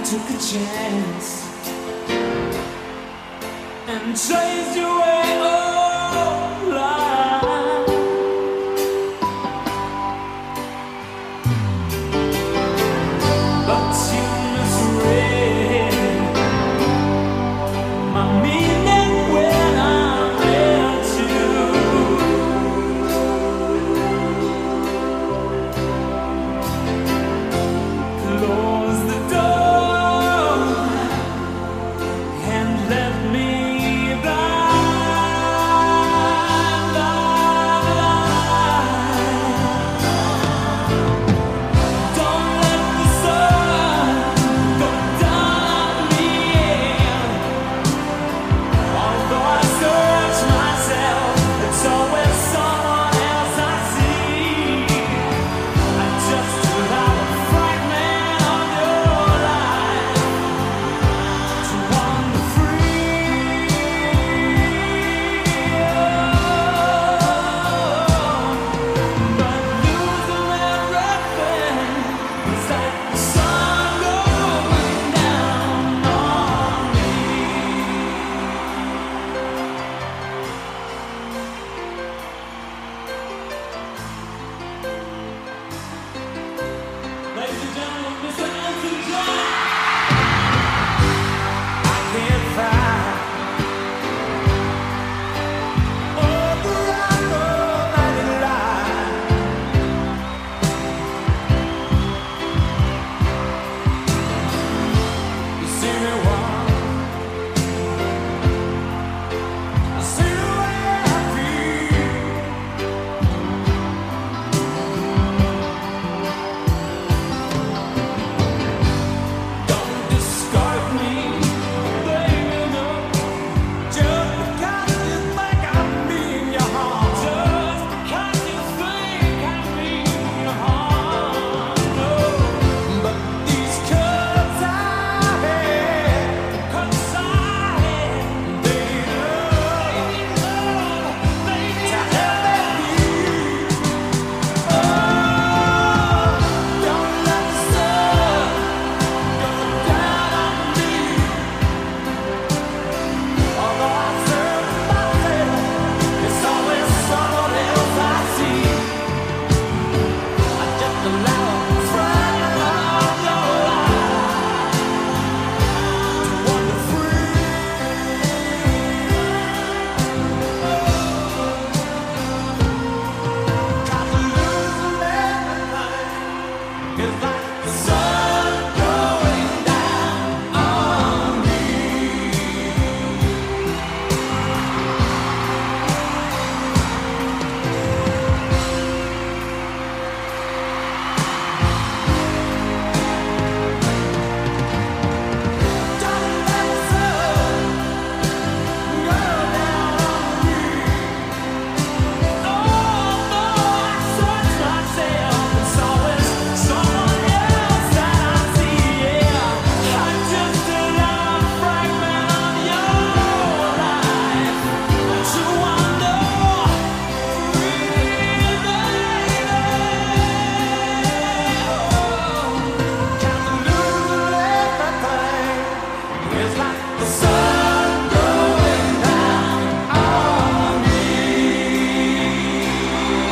Took 0.10 0.30
a 0.30 0.38
chance 0.38 1.44
and 3.90 4.16
chased 4.16 4.78
you 4.78 4.88
away. 4.88 5.27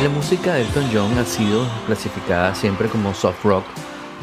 La 0.06 0.12
música 0.12 0.54
de 0.54 0.62
Elton 0.62 0.88
John 0.92 1.18
ha 1.18 1.24
sido 1.24 1.66
clasificada 1.84 2.54
siempre 2.54 2.86
como 2.86 3.12
soft 3.12 3.42
rock, 3.44 3.64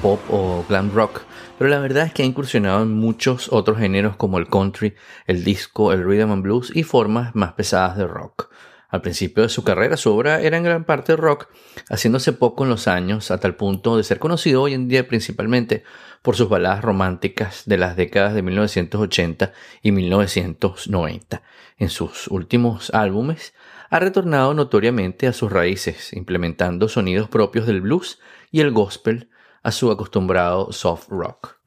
pop 0.02 0.17
o 0.30 0.63
glam 0.69 0.89
rock, 0.93 1.24
pero 1.58 1.69
la 1.69 1.80
verdad 1.80 2.06
es 2.06 2.13
que 2.13 2.24
ha 2.24 2.26
incursionado 2.26 2.84
en 2.84 2.93
muchos 2.93 3.52
otros 3.52 3.80
géneros 3.80 4.15
como 4.15 4.38
el 4.38 4.48
country, 4.48 4.96
el 5.28 5.43
disco, 5.43 5.91
el 5.91 6.06
rhythm 6.06 6.32
and 6.32 6.41
blues 6.41 6.72
y 6.74 6.84
formas 6.84 7.36
más 7.36 7.52
pesadas 7.52 7.98
de 7.98 8.08
rock. 8.08 8.50
Al 8.88 9.02
principio 9.02 9.43
de 9.43 9.50
su 9.50 9.65
carrera, 9.65 9.98
su 9.98 10.13
obra 10.13 10.39
era 10.39 10.56
en 10.56 10.63
gran 10.63 10.86
parte 10.86 11.17
rock, 11.17 11.50
haciéndose 11.89 12.32
poco 12.32 12.63
en 12.63 12.69
los 12.69 12.88
años 12.88 13.30
a 13.30 13.41
tal 13.41 13.56
punto 13.56 13.98
de 13.98 14.06
ser 14.06 14.19
conocido 14.19 14.62
hoy 14.62 14.76
en 14.76 14.88
día 14.88 15.06
principalmente 15.06 15.84
por 16.22 16.38
sus 16.38 16.48
baladas 16.48 16.82
románticas 16.82 17.63
de 17.65 17.78
las 17.78 17.98
décadas 17.98 18.34
de 18.34 18.41
1980 18.41 19.52
y 19.82 19.91
1990. 19.91 21.41
En 21.78 21.89
sus 21.89 22.30
últimos 22.30 22.89
álbumes 22.93 23.54
ha 23.94 24.00
retornado 24.00 24.56
notoriamente 24.56 25.27
a 25.27 25.33
sus 25.33 25.52
raíces, 25.52 26.13
implementando 26.13 26.89
sonidos 26.89 27.29
propios 27.29 27.67
del 27.67 27.81
blues 27.81 28.19
y 28.50 28.62
el 28.62 28.71
gospel 28.71 29.29
a 29.62 29.71
su 29.71 29.91
acostumbrado 29.91 30.71
soft 30.71 31.10
rock. 31.10 31.60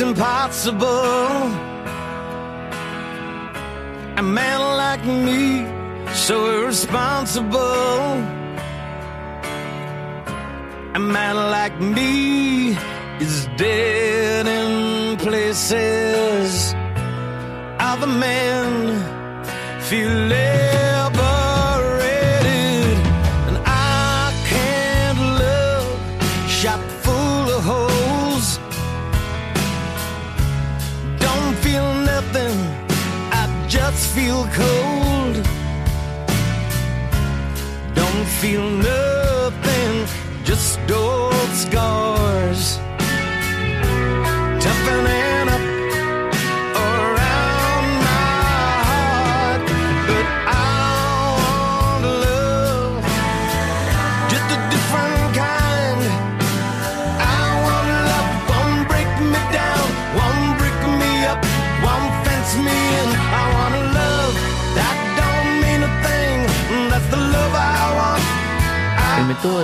Impossible. 0.00 1.50
A 4.16 4.22
man 4.22 4.60
like 4.82 5.04
me, 5.04 5.66
so 6.12 6.36
irresponsible. 6.50 8.00
A 10.94 10.98
man 10.98 11.36
like 11.56 11.78
me 11.80 12.76
is 13.20 13.46
dead 13.56 14.46
in 14.46 15.16
places. 15.18 16.74
Other 17.78 18.06
men 18.06 18.66
feel 19.80 20.10
liberated, 20.10 20.89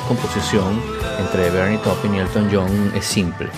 composición 0.06 0.80
entre 1.18 1.50
Bernie 1.50 1.78
Taupin 1.78 2.14
y 2.14 2.18
Elton 2.20 2.48
John 2.52 2.92
es 2.94 3.04
simple, 3.04 3.48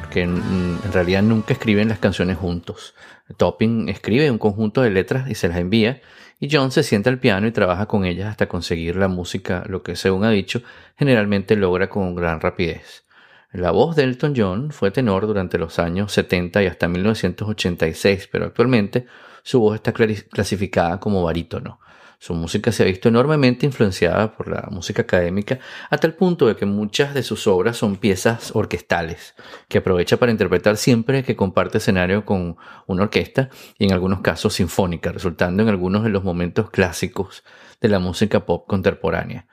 porque 0.00 0.22
en, 0.22 0.78
realidad 0.92 1.22
nunca 1.22 1.52
escriben 1.52 1.88
las 1.88 1.98
canciones 1.98 2.36
juntos. 2.36 2.94
Taupin 3.36 3.88
escribe 3.88 4.30
un 4.30 4.38
conjunto 4.38 4.82
de 4.82 4.90
letras 4.90 5.28
y 5.28 5.34
se 5.34 5.48
las 5.48 5.56
envía, 5.56 6.00
y 6.38 6.48
John 6.50 6.70
se 6.70 6.84
sienta 6.84 7.10
al 7.10 7.18
piano 7.18 7.48
y 7.48 7.52
trabaja 7.52 7.86
con 7.86 8.04
ellas 8.04 8.28
hasta 8.28 8.46
conseguir 8.46 8.94
la 8.94 9.08
música, 9.08 9.64
lo 9.66 9.82
que 9.82 9.96
según 9.96 10.24
ha 10.24 10.30
dicho, 10.30 10.62
generalmente 10.96 11.56
logra 11.56 11.88
con 11.88 12.14
gran 12.14 12.40
rapidez. 12.40 13.04
La 13.52 13.72
voz 13.72 13.96
de 13.96 14.04
Elton 14.04 14.34
John 14.36 14.70
fue 14.70 14.92
tenor 14.92 15.26
durante 15.26 15.58
los 15.58 15.78
años 15.80 16.12
70 16.12 16.62
y 16.62 16.66
hasta 16.66 16.86
1986, 16.86 18.28
pero 18.30 18.46
actualmente 18.46 19.06
su 19.42 19.58
voz 19.60 19.76
está 19.76 19.92
clasificada 19.92 21.00
como 21.00 21.24
barítono. 21.24 21.80
Su 22.18 22.34
música 22.34 22.72
se 22.72 22.82
ha 22.82 22.86
visto 22.86 23.08
enormemente 23.08 23.66
influenciada 23.66 24.36
por 24.36 24.48
la 24.48 24.68
música 24.70 25.02
académica 25.02 25.58
a 25.90 25.98
tal 25.98 26.14
punto 26.14 26.46
de 26.46 26.56
que 26.56 26.64
muchas 26.64 27.12
de 27.12 27.22
sus 27.22 27.46
obras 27.46 27.76
son 27.76 27.96
piezas 27.96 28.54
orquestales, 28.54 29.34
que 29.68 29.78
aprovecha 29.78 30.16
para 30.16 30.32
interpretar 30.32 30.76
siempre 30.76 31.22
que 31.24 31.36
comparte 31.36 31.78
escenario 31.78 32.24
con 32.24 32.56
una 32.86 33.02
orquesta 33.04 33.50
y 33.78 33.84
en 33.84 33.92
algunos 33.92 34.20
casos 34.20 34.54
sinfónica, 34.54 35.12
resultando 35.12 35.62
en 35.62 35.68
algunos 35.68 36.04
de 36.04 36.10
los 36.10 36.24
momentos 36.24 36.70
clásicos 36.70 37.44
de 37.80 37.88
la 37.88 37.98
música 37.98 38.46
pop 38.46 38.66
contemporánea. 38.66 39.46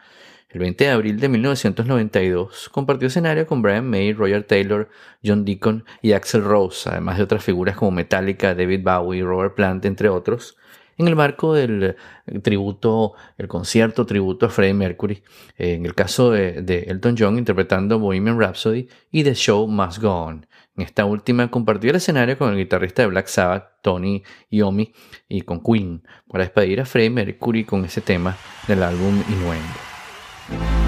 El 0.54 0.60
20 0.60 0.84
de 0.84 0.90
abril 0.92 1.20
de 1.20 1.30
1992 1.30 2.70
compartió 2.70 3.08
escenario 3.08 3.48
con 3.48 3.64
Brian 3.64 3.90
May, 3.90 4.14
Roger 4.14 4.44
Taylor, 4.44 4.88
John 5.26 5.46
Deacon 5.46 5.84
y 6.04 6.12
Axel 6.12 6.44
Rose, 6.44 6.88
además 6.88 7.18
de 7.18 7.24
otras 7.24 7.44
figuras 7.44 7.76
como 7.76 7.90
Metallica, 7.90 8.54
David 8.54 8.82
Bowie, 8.84 9.24
Robert 9.24 9.56
Plant, 9.56 9.84
entre 9.86 10.10
otros, 10.10 10.56
en 10.98 11.08
el 11.08 11.16
marco 11.16 11.54
del 11.54 11.96
eh, 12.26 12.40
tributo, 12.40 13.14
el 13.38 13.48
concierto 13.48 14.06
tributo 14.06 14.46
a 14.46 14.50
Freddie 14.50 14.74
Mercury, 14.74 15.24
eh, 15.58 15.74
en 15.74 15.86
el 15.86 15.96
caso 15.96 16.32
de, 16.32 16.86
Elton 16.88 17.16
John 17.18 17.38
interpretando 17.38 18.00
Bohemian 18.00 18.40
Rhapsody 18.40 18.88
y 19.12 19.24
The 19.24 19.36
Show 19.36 19.68
Must 19.68 20.02
Go 20.02 20.12
On. 20.12 20.46
En 20.76 20.84
esta 20.84 21.06
última 21.06 21.52
compartió 21.52 21.92
el 21.92 21.98
escenario 21.98 22.38
con 22.38 22.50
el 22.52 22.58
guitarrista 22.58 23.04
de 23.04 23.10
Black 23.10 23.28
Sabbath, 23.28 23.82
Tony 23.82 24.24
Iommi, 24.50 24.92
y 25.30 25.42
con 25.42 25.62
Queen, 25.62 26.04
para 26.28 26.44
despedir 26.44 26.82
a 26.82 26.86
Freddie 26.86 27.12
Mercury 27.12 27.64
con 27.64 27.86
ese 27.86 28.02
tema 28.02 28.36
del 28.68 28.82
álbum 28.82 29.22
Innuendo. 29.30 30.83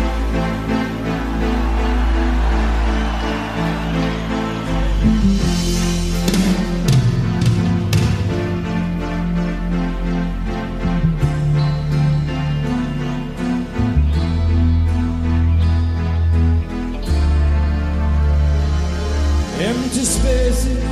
Empty 19.76 20.05
spaces, 20.05 20.84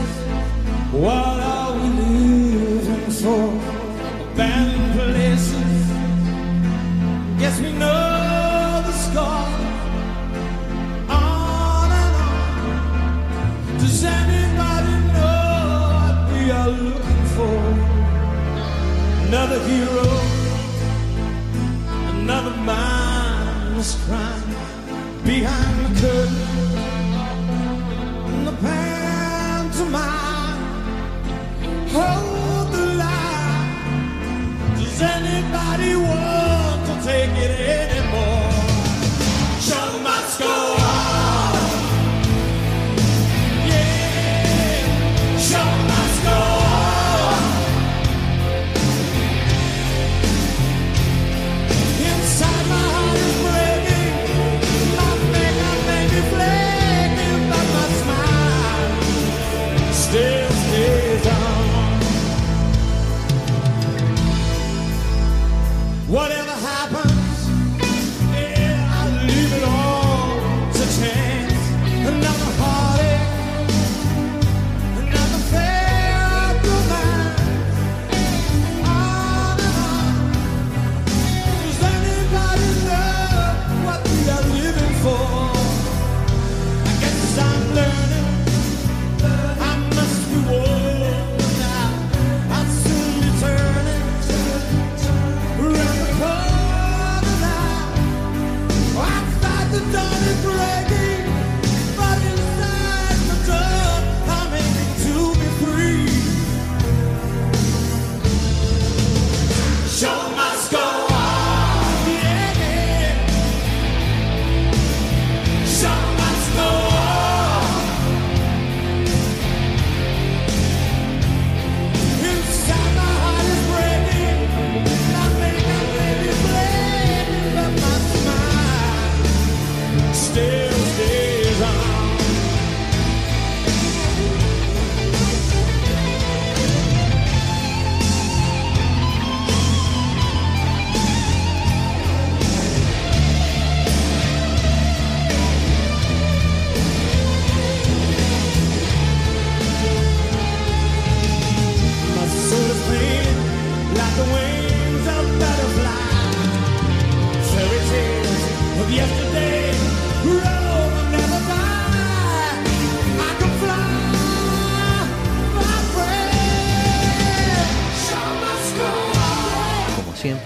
what 0.92 1.40
are 1.54 1.74
we 1.74 1.88
living 1.90 3.12
for? 3.22 3.46
Abandoned 4.34 4.90
places, 4.94 5.82
guess 7.40 7.60
we 7.62 7.72
know 7.72 8.82
the 8.88 8.92
score. 9.06 9.50
On 11.10 11.90
and 12.02 12.16
on. 12.30 13.78
Does 13.80 14.04
anybody 14.04 14.96
know 15.16 15.42
what 15.96 16.16
we 16.34 16.42
are 16.52 16.70
looking 16.70 17.26
for? 17.36 17.58
Another 19.28 19.60
hero, 19.70 20.13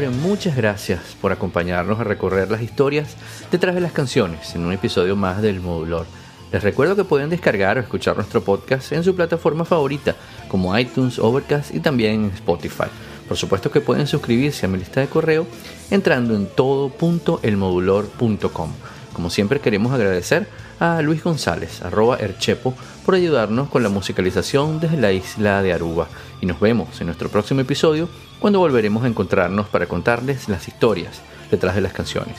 muchas 0.06 0.56
gracias 0.56 1.18
por 1.20 1.32
acompañarnos 1.32 2.00
a 2.00 2.04
recorrer 2.04 2.52
las 2.52 2.62
historias 2.62 3.16
detrás 3.52 3.74
de 3.74 3.82
las 3.82 3.92
canciones 3.92 4.54
en 4.54 4.64
un 4.64 4.72
episodio 4.72 5.16
más 5.16 5.42
del 5.42 5.60
Modulor. 5.60 6.06
Les 6.52 6.62
recuerdo 6.64 6.96
que 6.96 7.04
pueden 7.04 7.32
descargar 7.32 7.78
o 7.78 7.80
escuchar 7.82 8.16
nuestro 8.16 8.44
podcast 8.44 8.92
en 8.92 9.04
su 9.04 9.16
plataforma 9.16 9.66
favorita, 9.66 10.16
como 10.48 10.78
iTunes, 10.78 11.18
Overcast 11.18 11.74
y 11.74 11.80
también 11.80 12.26
en 12.26 12.32
Spotify. 12.32 12.86
Por 13.28 13.38
supuesto 13.38 13.72
que 13.72 13.82
pueden 13.82 14.06
suscribirse 14.06 14.68
a 14.68 14.70
mi 14.70 14.78
lista 14.78 15.02
de 15.02 15.08
correo 15.08 15.48
entrando 15.90 16.36
en 16.36 16.46
todo.elmodulor.com. 16.46 18.72
Como 19.14 19.32
siempre 19.32 19.60
queremos 19.60 19.94
agradecer 19.94 20.48
a 20.80 21.02
Luis 21.02 21.24
González, 21.24 21.82
arroba 21.82 22.18
Erchepo, 22.18 22.76
por 23.04 23.16
ayudarnos 23.16 23.68
con 23.70 23.82
la 23.82 23.90
musicalización 23.90 24.80
desde 24.80 24.98
la 24.98 25.12
isla 25.12 25.64
de 25.64 25.74
Aruba. 25.74 26.08
Y 26.40 26.46
nos 26.46 26.60
vemos 26.60 27.02
en 27.02 27.08
nuestro 27.08 27.30
próximo 27.30 27.62
episodio 27.62 28.08
cuando 28.40 28.60
volveremos 28.60 29.04
a 29.04 29.08
encontrarnos 29.08 29.68
para 29.68 29.88
contarles 29.88 30.50
las 30.50 30.68
historias 30.68 31.22
detrás 31.50 31.76
de 31.76 31.82
las 31.82 31.94
canciones. 31.94 32.36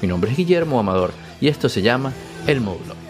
Mi 0.00 0.08
nombre 0.08 0.30
es 0.30 0.36
Guillermo 0.36 0.78
Amador 0.78 1.12
y 1.40 1.48
esto 1.48 1.68
se 1.68 1.82
llama 1.82 2.12
El 2.46 2.60
Módulo. 2.60 3.01